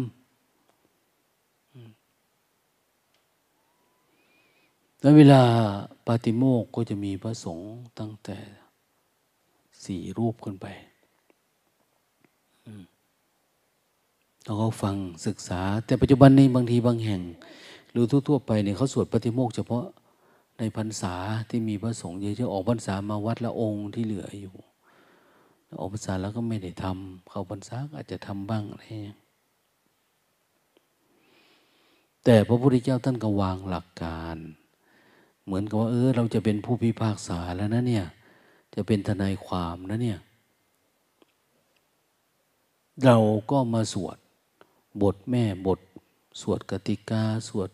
[5.00, 5.42] แล้วเวลา
[6.08, 8.38] ปาติโมกก็จะมีพระสงฆ์ตั้งแต่
[9.86, 10.68] สี่รูปขึ้นไป
[14.46, 14.96] เราก็ฟัง
[15.28, 17.22] ศึกษา แต่ปัจจุบันนี้บางทีบางแห่ง
[17.92, 19.86] หรือทั่วๆไปเนี่ยเขาสวดปฏิโมกเฉพาะ
[20.58, 21.16] ในพรรษา
[21.50, 24.56] ที่มีพระสงฆ์เยอะๆออกพรรษามาวัดละองค์ที่เหลืออยู่
[25.80, 28.86] ออกพรรษาแล้วก็ไม่ได้ทำเข้าพรรษาอาจจะทำบ้างอะไร
[32.24, 34.38] แต่พระพุทธเจ้าท่านก็วางหลักการ
[35.46, 38.06] เหมือนกับว่า เออ เราจะเป็นผู้พิพากษาแล้วนะเนี่ย
[38.76, 40.20] จะเป็นทนายความนะเนี่ย
[43.04, 43.18] เรา
[43.52, 44.18] ก็มาสวด
[45.02, 45.80] บทแม่บท
[46.42, 47.70] สวดกติกา สวด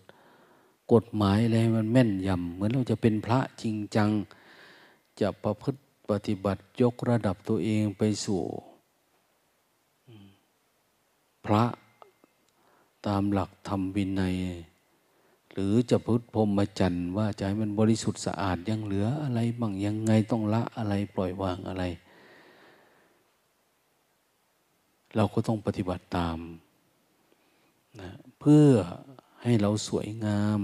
[0.93, 4.09] กฎหมายอะไรมันแม่นยำเหมือนเราจะเป็นพระจริงจัง
[5.19, 5.79] จะประพฤติ
[6.09, 8.41] ปฏิบัติยกระดับตัวเองไปสู่
[11.45, 11.63] พระ
[13.07, 14.35] ตามหลักธรรมวินัย
[15.53, 21.83] หรือจะพุทธพรมจันทร์ว่าใจมันบริสุทธิ์สะอาดยังเหลืออะไรบ้างยังไงต้องละอะไรปล่อยวางอะไร
[25.15, 26.37] เราก็ต้องปฏิบัติตาม
[27.99, 28.67] นะเพื่อ
[29.43, 30.61] ให้เราสวยงาม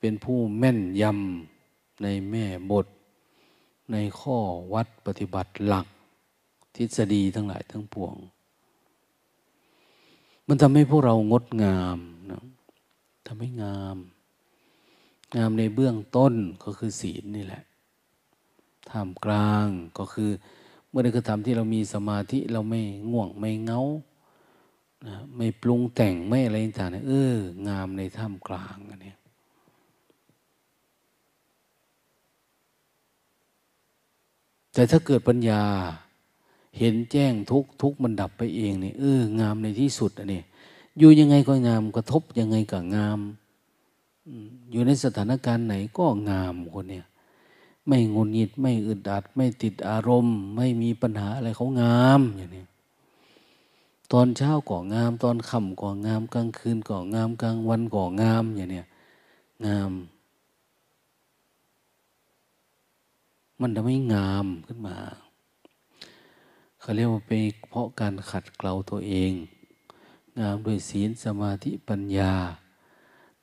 [0.00, 2.86] เป็นผู้แม่นยำในแม่บท
[3.92, 4.36] ในข้อ
[4.74, 5.86] วัดปฏิบัติหลัก
[6.74, 8.14] ทฤษฎีทั้งหลายทั้งปวง
[10.48, 11.98] มันทำให้พวกเรางดงาม
[12.30, 12.44] นะ
[13.26, 13.96] ทำให้งาม
[15.36, 17.62] งามในเบื้องต้นก็คือศีลนี่แหละ
[18.90, 20.30] ท่ามกลางก็คือ
[20.88, 23.80] เมื่อใดก็ทำที่เรามีสมาธิเราไม่ง่วงไม่เงา
[25.06, 27.34] นะไม่ปรุงแต่งไม่อะไรต่างๆเออ
[27.68, 29.14] งามในท่ามกลางอันนี้
[34.72, 35.62] แต่ถ้าเกิดปัญญา
[36.78, 40.42] เห็นแจ้งทุกทุกมันดับไปเองเนี่เอองามในที่สุดอันนี้
[40.98, 43.20] อยู่ยังไงก็งามกระทบยังไงก็งาม
[44.70, 47.06] อยู่ในสถานการณ์ไหนก็งามคนเนี่ย
[47.86, 52.64] ไม่งุนงิดไม่อึดอัด ไม่ติดอารมณ์ ไม่มีปัญหาอะไรเขางามอย่างนี้
[54.12, 58.86] ตอนเช้าก่องาม ตอนค่ำก่องาม กลางคืนก่องาม กลางวันก่องามอย่างเนี้ย
[59.66, 59.92] งาม
[63.60, 64.98] มันทำให้งามขึ้นมา
[66.80, 69.32] เขาเรียกว่าเป็นเพราะการขัดเกลาตัวเอง
[70.40, 72.34] งามด้วยศีลสมาธิปัญญา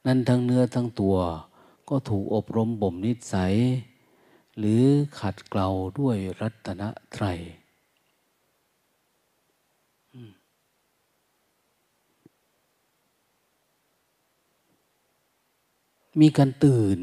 [0.05, 1.15] นั่นทั้งเนื้อทั้งตัว
[1.89, 3.53] ก็ถูกอบรมบ่มนิสัย
[4.57, 4.83] หรือ
[5.19, 5.67] ขัดเกลา
[5.99, 6.81] ด้วยรัตน
[7.13, 7.25] ไตร
[16.19, 16.99] มีการตื่น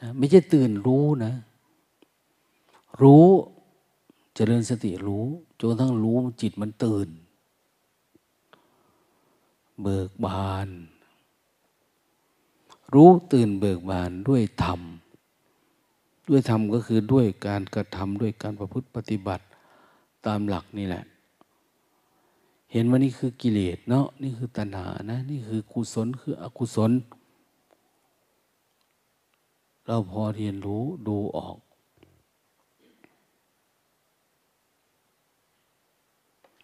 [0.00, 1.32] นะไม่ใช่ตื่นรู้นะ
[3.02, 5.26] รู้จเจริญสติรู้
[5.60, 7.08] จนทั่งรู้จิตมันตื่น
[9.82, 10.68] เบิกบาน
[12.94, 14.80] รู้ตื่นเบิกบานด้วยธรรม
[16.28, 19.44] ด้วยธรรมก็คือด้วยการกระทำด้วยการประพฤติปฏิบัติ
[20.26, 21.04] ตามหลักนี่แหละ
[22.72, 26.92] เห็นว่านี่คือกิเลสเนาะนี่คือตัณหานะ นี่คือกุศลคืออกุศล
[29.86, 31.56] เราพอเรียนรู้ดูออก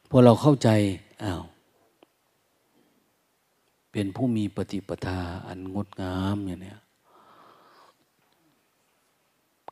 [0.09, 0.69] พอเราเข้าใจ
[1.23, 1.43] อ้าว
[3.93, 6.75] เป็นผู้มีปฏิปทาอันงดงามอย่างนี้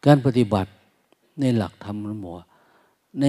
[0.05, 0.71] การปฏิบัติ
[1.41, 2.35] ในหลักธรรมหมอ
[3.21, 3.25] ใน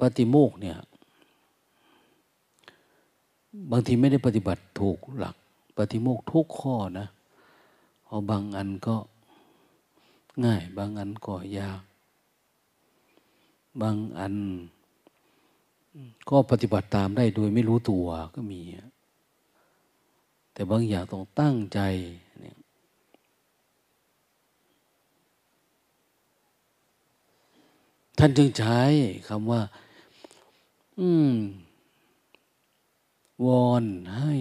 [0.00, 0.76] ปฏิโมกเนี่ย
[3.70, 5.36] บางทีไม่ได้ปฏิบัติถูกหลัก
[5.76, 7.06] ปฏิโมกทุกข้อนะ
[8.06, 8.96] พอบางอันก็
[10.44, 11.82] ง่าย บางอันก็ยาก
[13.80, 14.34] บางอัน
[16.30, 18.60] ก็ปฏิบัติตามได้โดยไม่รู้ตัวก็มี
[20.52, 21.80] แต่บางอย่างต้องตั้งใจ
[22.40, 22.56] เนี่ย
[28.18, 28.80] ท่านจึงใช้
[29.28, 29.62] คำว่า
[30.98, 31.34] อืม
[33.46, 33.84] วอน
[34.16, 34.34] ให้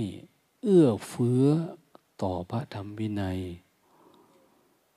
[0.63, 1.45] เอื้อเฟื้อ
[2.21, 3.39] ต่อพระธรรมวินัย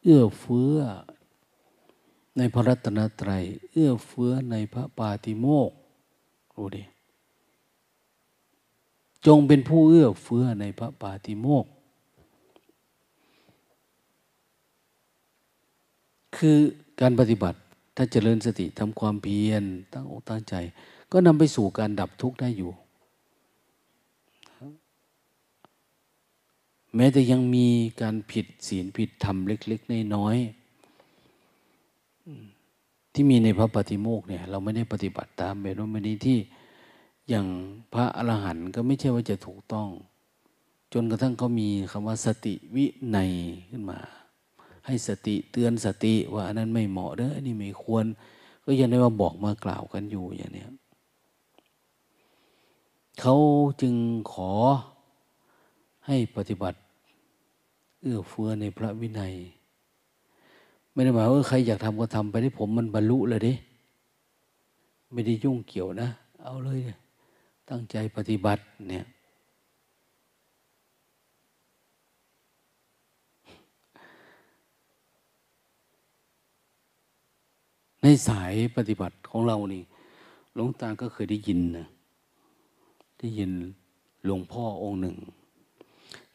[0.05, 0.77] เอื้อเฟื้อ
[2.37, 6.83] ในพระรัตนตรัย เอื้อเฟื้อในพระปาติโมกู้ดิ
[9.27, 11.67] จงเป็นผู้เอื้อเฟื้อในพระปาติโมก
[16.37, 16.59] คือ
[17.01, 17.59] การปฏิบัติ
[17.97, 20.55] ถ้าเจริญสติทำความเพียรตั้งอกตั้งใจ
[21.13, 22.73] ก็นำไปสู่การดับทุกข์ได้อยู่
[26.95, 27.69] แม้แต่ยังมี
[28.03, 30.60] การผิดศีลผิดธรรมเล็ก ๆ น้อยๆ
[33.13, 36.39] ที่มีในพระปฏิโมกเนี่ย เราไม่ได้ปฏิบัติตามแบบนั้นไม่ดีที่
[37.29, 37.47] อย่าง
[37.93, 39.89] พระอรหันต์ก็ไม่ใช่ว่าจะถูกต้อง
[40.93, 43.19] จนกระทั่งเขามีคำว่าสติวิใน
[43.71, 43.99] ขึ้นมา
[44.87, 48.05] ให้สติเตือนสติว่าอันนั้นไม่เหมาะเด้ออันนี้ไม่ควร
[48.65, 50.65] ก็ยังได้ว่าบอกมากล่าวกันอยู่อย่างนี้
[53.21, 53.37] เขา
[53.81, 53.95] จึง
[54.33, 54.51] ขอ
[56.07, 56.79] ให้ปฏิบัติ
[58.01, 59.35] เอื้อเฟื้อในพระวินัย
[60.93, 63.53] ไม่ได้หมายว่าใครอยากทำก็ทำไปได้ผมมันบรรลุเลยดิ
[65.13, 66.09] ไม่ได้ยุ่งเกี่ยวนะ
[66.43, 66.81] เอาเลย
[67.69, 69.05] ตั้งใจปฏิบัติเนี่ย
[78.03, 79.83] ในสายปฏิบัติของเรานี่
[80.55, 81.87] หลวงตาก็เคยได้ยินนะ
[83.19, 83.53] ได้ยิน
[84.25, 85.17] หลวงพ่อองค์หนึ่ง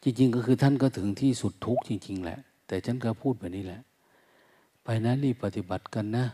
[0.02, 3.80] จริง ๆ ก็คือท่านก็ถึงที่สุดทุกข์จริง ๆ แหละ แต่ฉันก็พูดแบบนี้แหละ
[4.88, 6.24] ไปนะรีบปฏิบัติกันนะ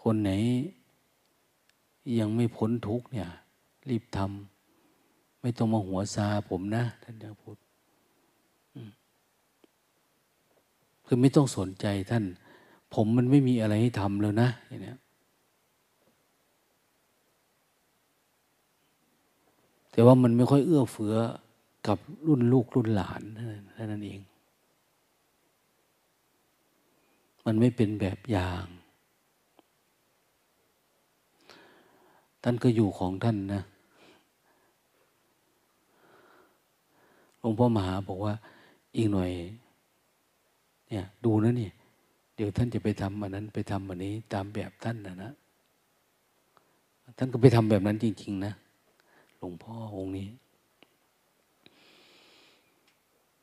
[0.00, 0.30] คนไหน
[2.18, 3.28] ยังไม่พ้นทุกข์เนี่ย
[3.88, 7.56] รีบทำไม่ต้องมาหัวซาผมนะ ท่านจะพูด
[11.06, 12.24] คือไม่ต้องสนใจท่าน
[12.94, 14.94] ผมมันไม่มีอะไรให้ทำแล้วนะอย่างนี้
[19.90, 21.16] แต่ว่ามันไม่ค่อยเอื้อเฟื้อ
[21.86, 24.20] กับรุ่นลูกรุ่นหลานเท่านั้นเอง
[27.44, 28.64] มันไม่เป็นแบบอย่าง
[32.42, 33.62] ท่านก็อยู่ของท่านนะ
[37.40, 38.34] หลวงพ่อมหาบอกว่า
[38.96, 39.30] อีกหน่อย
[40.88, 41.70] เนี่ย ดูนะนี่
[42.34, 45.32] เดี๋ยวท่านจะไปทำอันนั้นไปทำอันนี้ ตามแบบท่านนะนะ
[47.18, 48.52] ท่านก็ไปทำแบบนั้นจริง ๆ นะ
[49.38, 50.28] หลวงพ่อองค์นี้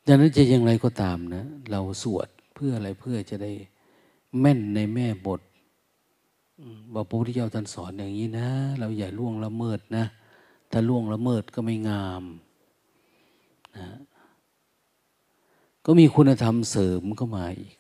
[0.08, 3.52] ดังนั้นจะอย่างไรก็ตามนะ เราสวดเพื่ออะไรเพื่อจะได้
[4.40, 5.42] แม่นในแม่บท
[6.94, 8.48] บอกพระพุทธเจ้าท่านสอนอย่างนี้นะ
[8.80, 10.06] เราอย่าล่วงละเมิดนะ
[10.72, 12.24] ถ้าล่วงละเมิดก็ไม่งาม
[13.78, 13.88] นะ
[15.86, 17.76] ก็มีคุณธรรมเสริมเข้ามาอีก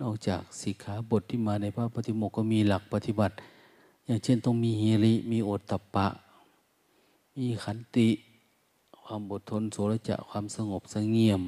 [0.00, 3.34] นอกจากสิกขาบทที่มาในพระปฏิโมกก็มีหลักปฏิบัติ
[4.04, 6.06] อย่างเช่นต้องมีฮิริ มีโอตตะปะ
[7.36, 8.08] มีขันติ
[9.02, 11.42] ความอดทนโสรจะความสงบสงเงียม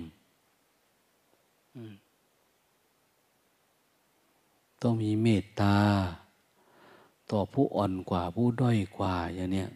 [4.89, 5.77] ต้องมีเมตตา
[7.31, 9.69] ต่อผู้อ่อนกว่าผู้ด้อยกว่าอย่างเนี้ย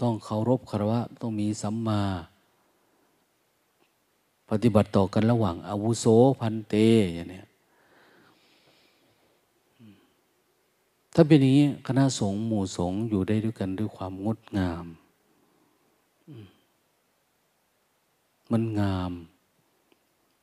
[0.00, 2.02] ต้องเคารพคารวะต้องมีสัมมา
[4.50, 6.06] ปฏิบัติต่อกันระหว่างอาวุโส
[6.40, 6.74] พันเต
[7.14, 7.46] อย่างเนี้ย
[11.14, 14.84] ถ้าเป็นอย่างนี้คณะสงฆ์หมู่สงฆ์อยู่ได้ด้วยกันด้วยความงดงาม
[18.50, 19.12] มันงาม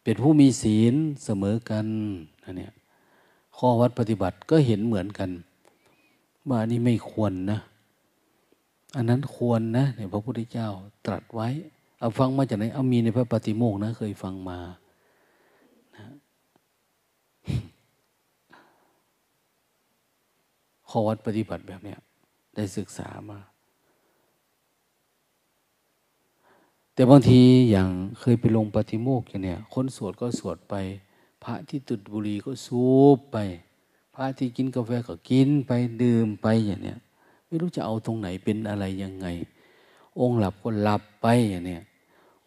[0.08, 0.94] เป็นผู้มีศีล
[1.24, 1.88] เสมอกัน
[2.44, 2.70] อันนี้
[3.58, 5.30] ข้อวัดปฏิบัติก็เห็นเหมือนกัน
[6.48, 7.60] ว่าอันนี้ไม่ควรนะ
[8.96, 10.70] อันนั้นควรนะเนี่ยพระพุทธเจ้า
[11.06, 11.48] ตรัสไว้
[12.00, 14.60] เอาฟังมาจากไหนเอามีในพระปฏิโมกนะ เคยฟังมา
[20.90, 22.00] ข้อวัดปฏิบัติแบบเนี้ย
[22.56, 23.40] ได้ศึกษามา
[26.96, 27.90] แต่บางทีอย่าง
[28.20, 30.76] เคยไปลงปฏิโมกอย่างเนี้ยคนสวดก็สวดไป
[31.44, 32.86] พระที่ตุดบุรีก็สู
[33.16, 33.38] บไป
[34.16, 35.72] พระที่กินกาแฟก็กินไป
[36.02, 37.00] ดื่มไปอย่างเนี้ย
[37.46, 39.28] ไม่รู้จะเอาตรงไหนเป็นอะไรยังไง
[40.20, 41.84] องค์หลับก็หลับไปอย่างเนี้ย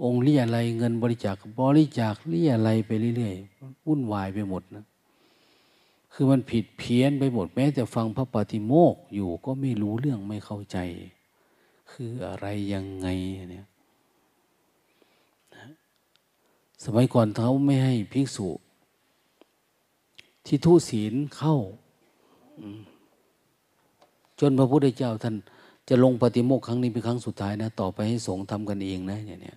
[0.03, 4.85] องค์เรียอะไรเงินบริจาคบริจาคเรียอะไรไปเรื่อยๆวุ่นวายไปหมดนะ
[6.13, 10.79] คือมันผิดเพี้ยนไปหมดแม้แต่ฟังพระปฏิโมกอยู่ก็ไม่รู้เรื่องไม่เข้าใจ
[11.91, 13.07] คืออะไรยังไง
[13.51, 13.67] เนี่ย
[16.85, 18.49] สมัยก่อนเขาไม่ให้ภิกษุ
[20.47, 21.57] ที่ทุศีลเข้า
[24.41, 25.35] จนพระพุทธเจ้าท่าน
[25.89, 29.55] จะลงปฏิโมกครั้งนี้เป็นครั้งสุดท้ายนะ ต่อไปให้สงฆ์ทำกันเองนะอย่างนี้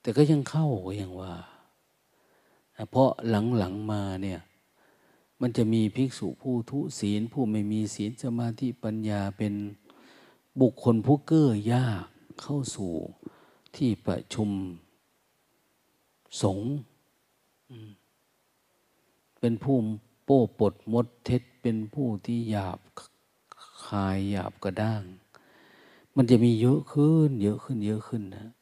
[0.00, 1.34] แต่ก็ยังเข้าก็ยังว่า
[2.90, 4.40] เพราะหลังๆมาเนี่ย
[5.40, 9.54] มันจะมีภิกษุผู้ทุศีล ผู้ไม่มีศีลสมาธิปัญญาเป็น
[10.60, 12.04] บุคคลผู้เก้อยาก
[12.40, 12.92] เข้าสู่
[13.76, 14.50] ที่ประชุม
[16.42, 16.58] สง
[19.40, 19.76] เป็นผู้
[20.24, 22.78] โป้ปดมดเท็จเป็นผู้ที่หยาบ
[23.84, 25.02] คายหยาบกระด้าง
[26.16, 28.52] มันจะมีเยอะขึ้น เยอะขึ้น เยอะขึ้นนะ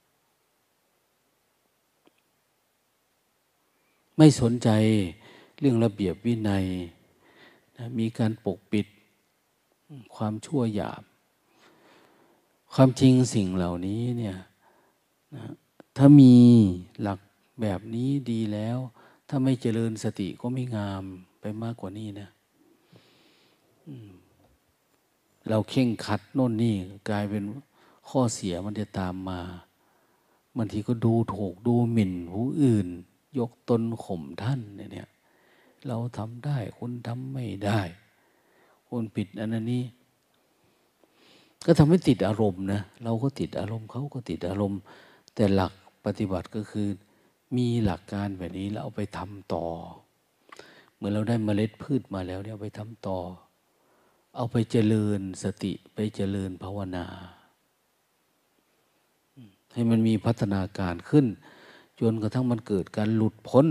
[4.16, 4.68] ไม่สนใจ
[5.58, 6.64] เรื่องระเบียบวินัย
[7.76, 8.86] นะมีการปกปิด
[10.14, 11.02] ความชั่วหยาบ
[12.74, 14.36] ความจริงสิ่งเหล่านี้เนี่ย
[15.34, 15.44] นะ
[15.96, 16.34] ถ้ามี
[17.02, 17.20] หลัก
[17.60, 18.78] แบบนี้ดีแล้ว
[19.28, 21.04] ถ้าไม่เจริญสติก็ไม่งาม
[21.40, 22.28] ไปมากกว่านี้นะ
[25.48, 26.74] เราเข่งขัดโน่นนี่
[27.08, 27.44] กลายเป็น
[28.08, 29.40] ข้อเสียมันจะตามมา
[30.56, 32.88] บางทีก็ดูถูกดูหมิ่นผู้อื่น
[33.38, 35.08] ยกตนข่มท่านเนี่ย
[35.88, 37.80] เราทำได้คุณทำไม่ได้
[38.88, 39.82] คุณผิดอันนี้
[41.64, 44.80] ก็ทำให้ติดอารมณ์นะเราก็ติดอารมณ์เขาก็ติดอารมณ์
[45.34, 45.72] แต่หลัก
[46.04, 46.88] ปฏิบัติก็คือ
[47.56, 49.66] มีหลักการแบบนี้แล้วเอาไปทำต่อ
[50.96, 53.18] เมื่อเราได้เมล็ดพืชมาแล้วเนี่ยเอาไปทำต่อ
[54.36, 57.06] เอาไปเจริญสติไปเจริญภาวนา
[59.72, 61.26] ให้มันมีพัฒนาการขึ้น
[62.00, 63.66] จนกระทั่งมันเกิดการหลุดพ้น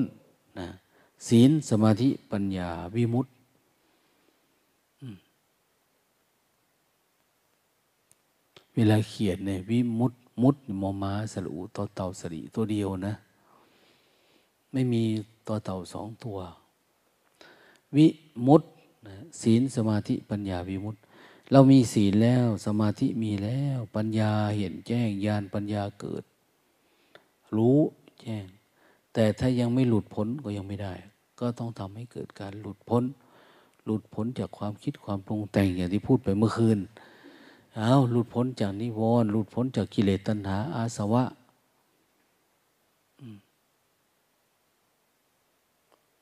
[0.59, 0.69] นะ
[1.27, 3.31] ศีลสมาธิปัญญาวิมุตติ
[8.75, 13.13] เวลาเขียนเนี่ยวิมุตมุตมอมาสรุต่อเต่าสรีตัวเดียวนะ
[14.73, 15.03] ไม่มี
[15.47, 16.37] ต่อเต่าสองตัว
[17.95, 18.07] วิ
[18.47, 18.61] มุต
[19.07, 20.97] นะศีลสมาธิปัญญาวิมุตต
[21.51, 26.23] เรามีศีลแล้วสมาธิมีแล้ว ปัญญาเห็นแจ้งญาณปัญญาเกิด
[27.55, 27.79] รู้
[28.21, 28.45] แจ้ง
[29.13, 30.93] แต่ถ้ายังไม่หลุดพ้นก็ยังไม่ได้
[31.39, 33.03] ก็ต้องทำให้เกิดการหลุดพ้น
[33.85, 36.79] หลุดพ้นจากความคิดความปรุงแต่งอย่างที่พูดไปเมื่อคืน
[37.77, 41.23] เอาหลุดพ้นจากนิวรณ์หลุดพ้นจากกิเลสตัณหาอาสวะ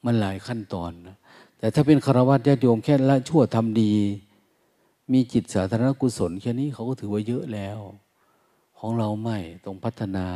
[0.06, 1.18] มันหลายขั้นตอนนะ
[1.58, 3.94] แต่ถ้าเป็นคารวะญาติโยมแค่ละชั่วทำดี
[5.12, 7.80] มีจิตสาธารณกุศลแค่นี้เขาก็ถือว่าเยอะแล้ว
[8.78, 10.28] ของเราไม่ต้องพัฒนา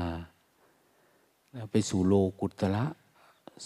[1.71, 2.85] ไปสู่โลกุตละ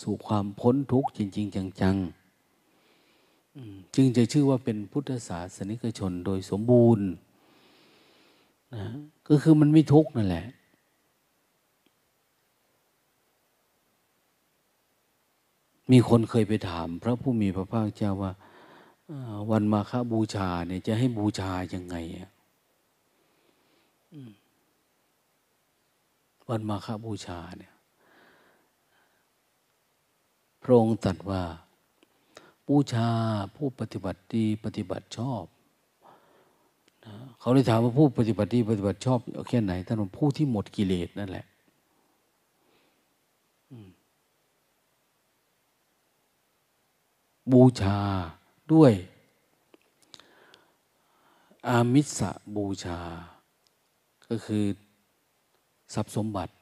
[0.02, 7.08] สู่ความพ้นทุกข์จริง ๆ จังๆจึงจะชื่อว่าเป็นพุทธศาสนิกชนโดยสมบูรณ์
[8.76, 8.84] นะ
[9.28, 10.46] ก็คือมันไม่ทุกข์นั่นแหละ
[15.92, 18.34] มีคนเคยไปถาม พระผู้มีพระภาคเจ้าว่า
[19.52, 21.96] วันมาฆบูชาเนี่ยจะให้บูชายังไง
[26.50, 27.74] วันมาฆบูชาเนี่ย
[30.64, 31.44] พระองค์ตรัสว่า
[32.68, 33.08] บูชา
[33.56, 35.44] ผู้ปฏิบัติดีปฏิบัติชอบ
[37.40, 39.20] เขาเลยถามว่าผู้ปฏิบัติดีปฏิบัติชอบ
[39.50, 41.46] แค่ไหนท่านบอกผู้ที่หมดกิเลสนั่นแหละ
[47.54, 48.00] บูชา
[48.74, 48.94] ด้วย
[51.68, 52.20] อามิส
[52.56, 53.00] บูชา
[54.28, 54.66] ก็คือ
[55.94, 56.54] ทรัพย์สมบัติ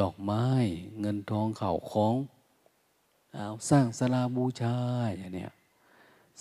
[0.00, 0.44] ดอกไม้
[1.00, 2.14] เงินทองเข่าของ
[3.34, 4.74] เอาสร้างสลาบูชา
[5.16, 5.52] อย่างเนี้ย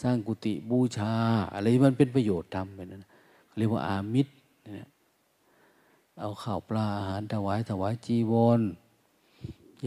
[0.02, 1.14] สร้างกุฏิบูชา
[1.54, 3.04] อะไรมันเป็นประโยชน์ทำไปนั้น
[3.58, 4.34] เรียกว่าอามิตร
[4.74, 4.90] เนี่ย
[6.20, 8.60] เอาข้าวปลาอาหารถวายถวายจีวร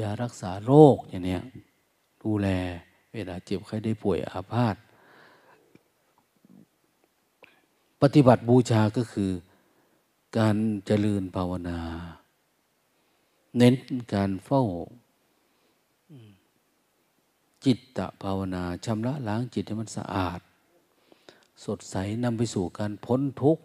[0.01, 1.43] ยารักษาโรคอย่างเนี้ย
[2.23, 2.49] ดูแล
[3.15, 4.77] เวลาเจ็บใครได้ป่วยอาพาธ
[8.03, 9.31] ปฏิบัติบูชาก็คือ
[10.39, 10.57] การ
[10.87, 11.81] เจริญภาวนา
[13.57, 13.75] เน้น
[14.15, 14.65] การเฝ้า
[17.65, 20.41] จิตตภาวนาชำระล้างจิตให้มันสะอาด
[21.65, 23.65] สดใสนำไปสู่การพ้นทุกข์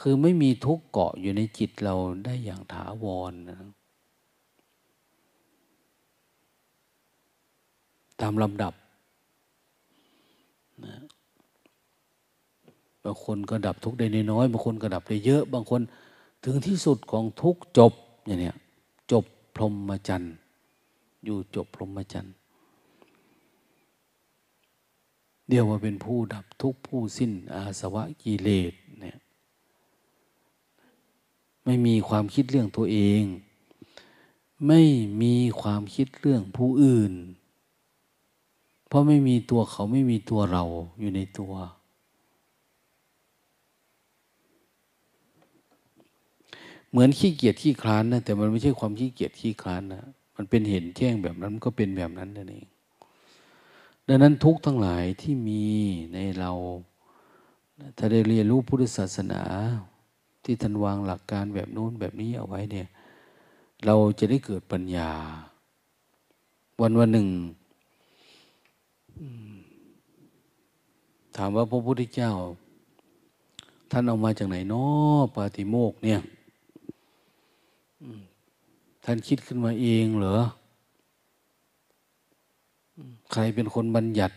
[0.00, 3.58] คือไม่มีทุกข์เกาะอยู่ในจิตเราได้อย่างถาวรนะ
[8.20, 8.72] ตามลำดับ
[10.84, 10.94] นะ
[13.04, 15.80] บางคนก็ดับทุกข์ได้น้อยบางคนก็ดับได้เยอะ บางคน
[16.44, 17.92] ถึงที่สุดของทุกจบ
[18.26, 18.56] อย่างเนี้ย
[19.12, 20.34] จบพรหมจรรย์
[21.24, 22.34] อยู่จบพรหมจรรย์
[25.48, 29.18] เดียวว่าเป็นผู้ดับทุกผู้สิ้นอาสวะกิเลสเนี่ย
[31.64, 33.22] ไม่มีความคิดเรื่องตัวเอง
[34.66, 34.80] ไม่
[35.22, 37.12] มีความคิดเรื่องผู้อื่น
[38.88, 40.64] เพราะไม่มีตัวเขาไม่มีตัวเรา
[41.00, 41.54] อยู่ในตัว
[46.90, 50.04] เหมือนขี้เกียจขี้คลานนะแต่มันไม่ใช่ความขี้เกียจขี้คลานนะ
[50.36, 52.66] มันเป็นเห็นแจ้งแบบนั้นมันก็เป็นแบบนั้นนั่นเอง
[54.08, 55.64] ดังนั้นทุกทั้งหลายที่มี
[56.12, 56.52] ในเรา
[57.96, 59.42] ถ้าได้เรียนรู้พุทธศาสนา
[60.44, 62.88] ที่ท่านวางหลักการแบบโน้นแบบนี้เอาไว้เนี่ย
[63.86, 65.10] เราจะได้เกิดปัญญา
[66.80, 67.28] วันวันหนึ่ง
[71.36, 72.32] ถามว่าพระพุทธเจ้า
[73.90, 76.20] ท่านเอามาจากไหนนาะปาติโมกเนี่ย
[79.04, 80.36] ท่านคิดขึ้นมาเองเหรอ
[83.32, 84.34] ใครเป็นคนบัญญัติ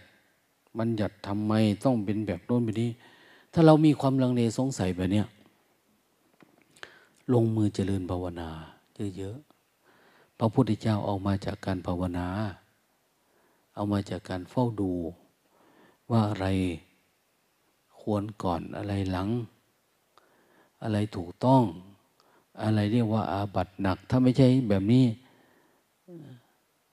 [0.80, 1.54] บัญญัติทำไม
[1.84, 2.92] ต้องเป็นแบบโน้นแบบนี้
[3.54, 5.28] ถ้าเรามีความลังเลสงสัยแบบเนี้ย
[7.34, 8.50] ลงมือเจริญภาวนา
[9.18, 12.28] เยอะๆพระพุทธเจ้าเอามาจากการภาวนา
[13.80, 14.92] เอามาจากการเฝ้าดู
[16.12, 16.48] ว่าอะไร
[18.00, 19.30] ควรก่อนอะไรหลัง
[20.84, 21.64] อะไรถูกต้อง
[22.64, 25.06] อะไรเรียกว่าอาบัตหนัก ถ้าไม่ใช่แบบนี้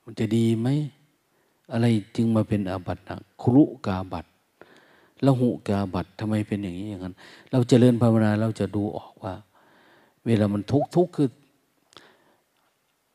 [0.03, 0.67] มันจะดีไหม
[1.71, 1.85] อะไร
[2.15, 4.25] จึงมาเป็นอาบัตหนักครุกาบัต
[5.25, 7.15] ละหุกาบัตทำไมเป็นอย่างนี้อย่างนั้น
[7.51, 9.33] เราจเจริญภาวนาเราจะดูออกว่า
[10.25, 11.29] เวลามันทุกข์ทุกข์คือ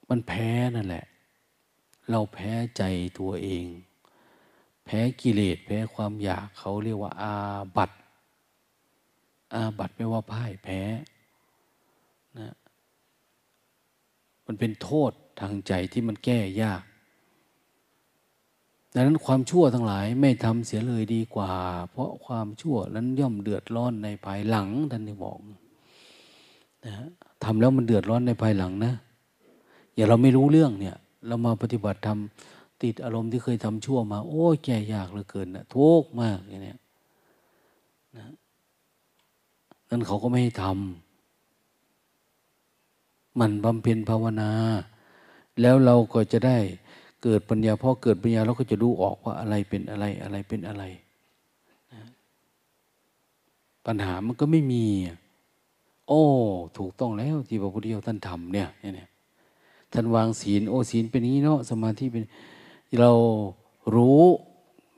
[0.09, 1.05] มันแพ้นั่นแหละ
[2.13, 2.83] เราแพ้ใจ
[3.19, 3.67] ตัวเอง
[4.85, 7.35] แพ้กิเลสแพ้ความอยากเขาเรียกว่า อา
[7.77, 7.91] บัต
[9.55, 10.81] อาบัตไม่ว่าพ่ายแพ้
[12.39, 12.55] นะ
[14.47, 16.83] มันเป็นโทษทางใจที่มันแก้ยาก
[18.95, 21.53] ดังนั้นความชั่วทั้งหลายไม่ทำเสียเลยดีกว่า
[21.91, 25.39] เพราะความชั่วนั้นย่อมเดือดร้อนในภายหลังท่านได้บอก
[26.87, 26.95] นะ
[27.45, 28.95] ทำแล้วมันเดือดร้อนในภายหลังนะ
[29.95, 30.97] อย่าเราไม่รู้เรื่องเนี่ย
[31.27, 36.75] เรามาปฏิบัติทำติดอารมณ์ที่เคยทำชั่วมา โอ้แก่ยากเหลือเกินนะทุกข์มากอย่างนี้
[38.16, 38.27] นะ
[39.91, 40.75] นั้นเขาก็ไม่ให้ทำ
[43.41, 44.51] มันบำเพ็ญภาวนา
[45.61, 46.59] แล้วเราก็จะได้
[47.23, 50.85] เกิดปัญญาพอเกิดปัญญาเราก็จะดูออกว่าอะไรเป็นอะไรอะไรเป็นอะไร
[53.87, 54.85] ปัญหามันก็ไม่มี
[56.09, 56.23] โอ้
[56.79, 59.09] ถูกต้องแล้วที่พระพุทธเจ้าท่านทำเนี่ยเนี่ย
[59.93, 62.24] ท่านวางศีล โอ้ศีลเป็นอย่างนี้เนาะสมาธิเป็น
[63.01, 63.11] เรา
[63.95, 64.22] รู้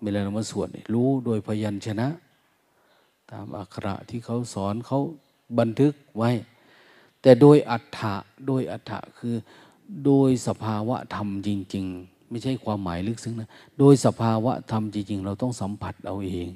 [0.03, 2.09] เวลาเรามาสวดรู้โดยพยัญชนะ
[3.31, 5.01] ตามอักขระที่เขาสอนเขา
[5.59, 6.31] บันทึกไว้
[7.21, 8.15] แต่โดยอัฏฐะ
[8.47, 9.35] โดยอัฏฐะคือ
[10.05, 16.51] โดยสภาวะธรรมจริง ๆ ไม่ใช่ความหมายลึกซึ้งนะโดยสภาวะธรรมจริง ๆ เราต้องสัมผัสเอาเอง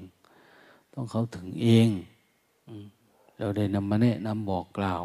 [0.95, 1.89] ต้องเขาถึงเอง
[3.39, 5.03] เราได้นำมาแนะนำบอกกล่าว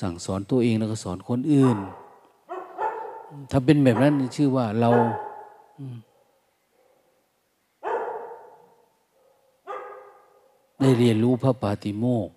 [0.00, 1.78] สั่งสอนตัวเองแล้วก็สอนคนอื่น
[3.50, 4.90] ถ้าเป็นแบบนั้นชื่อว่าเรา
[10.80, 12.28] ได้เรียนรู้พระปาติโมก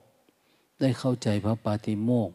[0.81, 2.29] ได้เข้าใจพระปาติโมก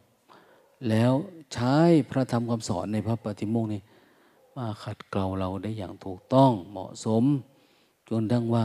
[0.89, 1.13] แล้ว
[1.55, 1.77] ใช้
[2.11, 3.81] พระธรรมคำสอนในพระปาติโมกนี้
[4.57, 7.25] มาขัดเกลาเราได้อย่างถูกต้องเหมาะสม
[8.09, 8.65] จนทั้งว่า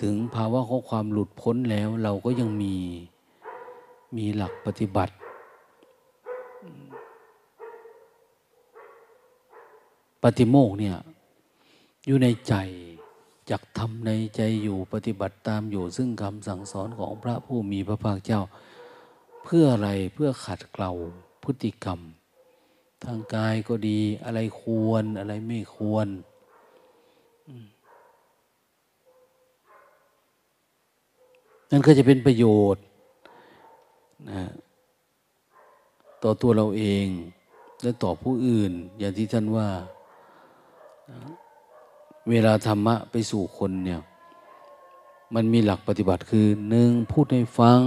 [0.00, 2.74] ถึงภาวะของความหลุดพ้นแล้ว เราก็ยังมี
[4.16, 5.12] มีหลักปฏิบัติ
[10.22, 10.96] ปฏิโมกเนี่ย
[12.06, 12.54] อยู่ในใจ
[13.50, 18.42] จักทำในใจอยู่ปฏิบัติตามอยู่ซึ่งคำสั่งสอนของพระผู้มีพระภาคเจ้า
[19.44, 20.92] เพื่ออะไรเพื่อขัดเกลา
[21.42, 22.00] พฤติกรรม
[23.04, 26.08] ทางกายก็ดีอะไรควรอะไรไม่ควร
[31.70, 32.44] นั่นก็จะเป็นประโย
[32.74, 32.84] ชน์
[34.30, 34.42] นะ
[36.22, 37.06] ต่อตัวเราเอง
[37.82, 39.68] และต่อผู้อื่น อย่างที่ท่านว่า
[42.30, 44.00] เวลาธรรมะไปสู่คนเนี่ย
[45.34, 47.80] มันมีหลักปฏิบัติคือหนึ่งพูดให้ฟัง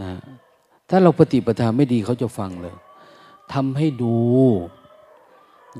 [0.00, 0.10] นะ
[0.88, 2.76] ถ้าเราปฏิปทาไม่ดีเขาจะฟังเลย
[3.52, 4.16] ทำให้ดู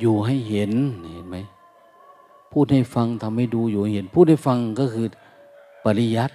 [0.01, 0.73] อยู่ให้เห็น
[1.13, 1.37] เห็นไหม
[2.53, 5.07] พูดให้ฟังทำให้ดูอยู่เห็น พูดให้ฟังก็คือ
[5.85, 6.35] ปริยัติ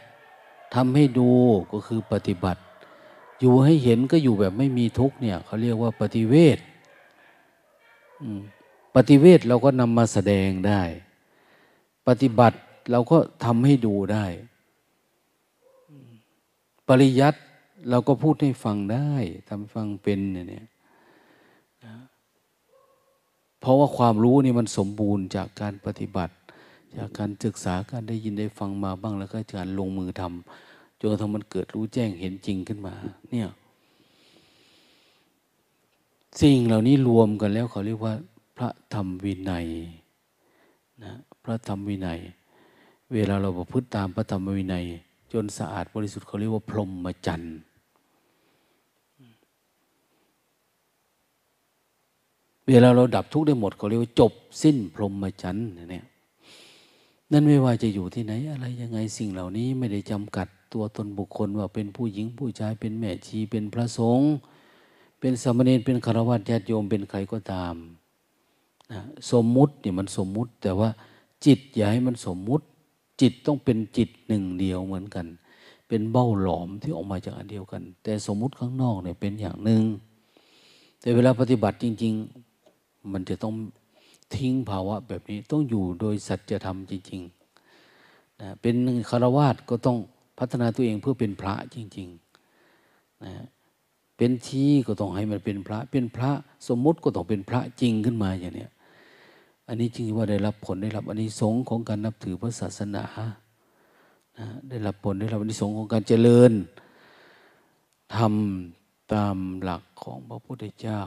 [0.76, 1.30] ทำให้ดู
[1.72, 2.62] ก็คือปฏิบัติ
[3.40, 6.58] อยู่ให้เห็นก็อยู่แบบไม่มีทุกเนี่ยเขาเรียกว่าปฏิเวท
[8.96, 10.82] ปฏิเวทเราก็นำมาแสดงได้
[12.08, 12.58] ปฏิบัติ
[12.92, 14.26] เราก็ทำให้ดูได้
[16.88, 17.40] ปริยัติ
[17.90, 19.12] เราก็พูดให้ฟังได้
[19.50, 20.68] ทำฟังเป็นเนี่ย
[23.60, 26.34] เพราะว่าความรู้นี่มันสมบูรณ์จากการปฏิบัติ
[26.98, 32.94] จากการศึกษาการได้ยินได้ฟังมาบ้างแล้วก็การลงมือทำจนกระทั่งมันเกิดรู้แจ้งเห็นจริงขึ้นมา
[33.32, 33.48] เนี่ย
[36.42, 38.14] สิ่งเหล่านี้รวมกันแล้วเขาเรียกว่า
[38.58, 39.68] พระธรรมวินัย
[41.04, 41.12] นะ
[41.44, 42.20] พระธรรมวินัย
[43.14, 44.86] เวลาเราประพฤติตามพระธรรมวินัย
[45.34, 47.56] จนสะอาดบริสุทธิ์เขาเรียกว่าพรหมจรรย์
[52.68, 54.34] เวลาเราดับทุกข์ได้หมดเขาเรียกว่าจบ
[54.64, 56.06] สิ้นพรหมจรรย์เนี่ย
[57.32, 64.28] นั่นไม่ว่าจะอยู่ที่ไหนอะไรยังไงสิ่งเหล่านี้ไม่ได้จำกัดตัวตนบุคคลว่าเป็นผู้หญิงผู้ชายเป็นแม่ชีเป็นพระสงฆ์
[65.20, 67.76] เป็นสมณีเป็นคารวะญาติโยมเป็นใครก็ตาม
[68.92, 70.90] นะสมมุติเนี่ยมันสมมุติ แต่ว่า
[71.46, 72.66] จิตอย่าให้มันสมมุติ
[73.22, 75.26] จิตต้องเป็นจิตหนึ่งเดียวเหมือนกัน
[75.88, 79.84] เป็นเบ้าหลอมที่ออกมาจากอันเดียวกัน แต่สมมุติข้างนอกเนี่ยเป็นอย่างหนึ่ง
[81.00, 82.14] แต่เวลาปฏิบัติจริง
[82.64, 83.54] ๆ มันจะต้อง
[84.36, 88.76] ทิ้งภาวะแบบนี้ต้องอยู่โดยสัจธรรมจริงๆนะเป็น
[89.10, 89.98] คารวาสก็ต้อง
[90.40, 93.34] พัฒนาตัวเองเพื่อเป็นพระจริงๆนะ
[94.18, 96.32] เป็นที่ก็ต้องให้มันเป็นพระ เป็นพระ
[96.68, 98.72] สมมุติก็ต้องเป็นพระจริงขึ้นมาอย่างเนี้ย
[99.68, 103.06] อันนี้จริงว่าได้รับผลได้รับอันนี้สงของการนับถือพระศาสนา
[104.38, 106.52] นะได้รับผลได้รับอันนี้สงของการเจริญ
[108.16, 111.02] ทำตามหลักของพระพุทธเจ้า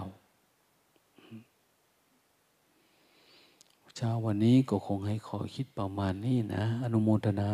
[3.96, 7.52] เช้าวันนี้ก็คงให้ขอคิดประมาณนี้นะ อนุโมทนา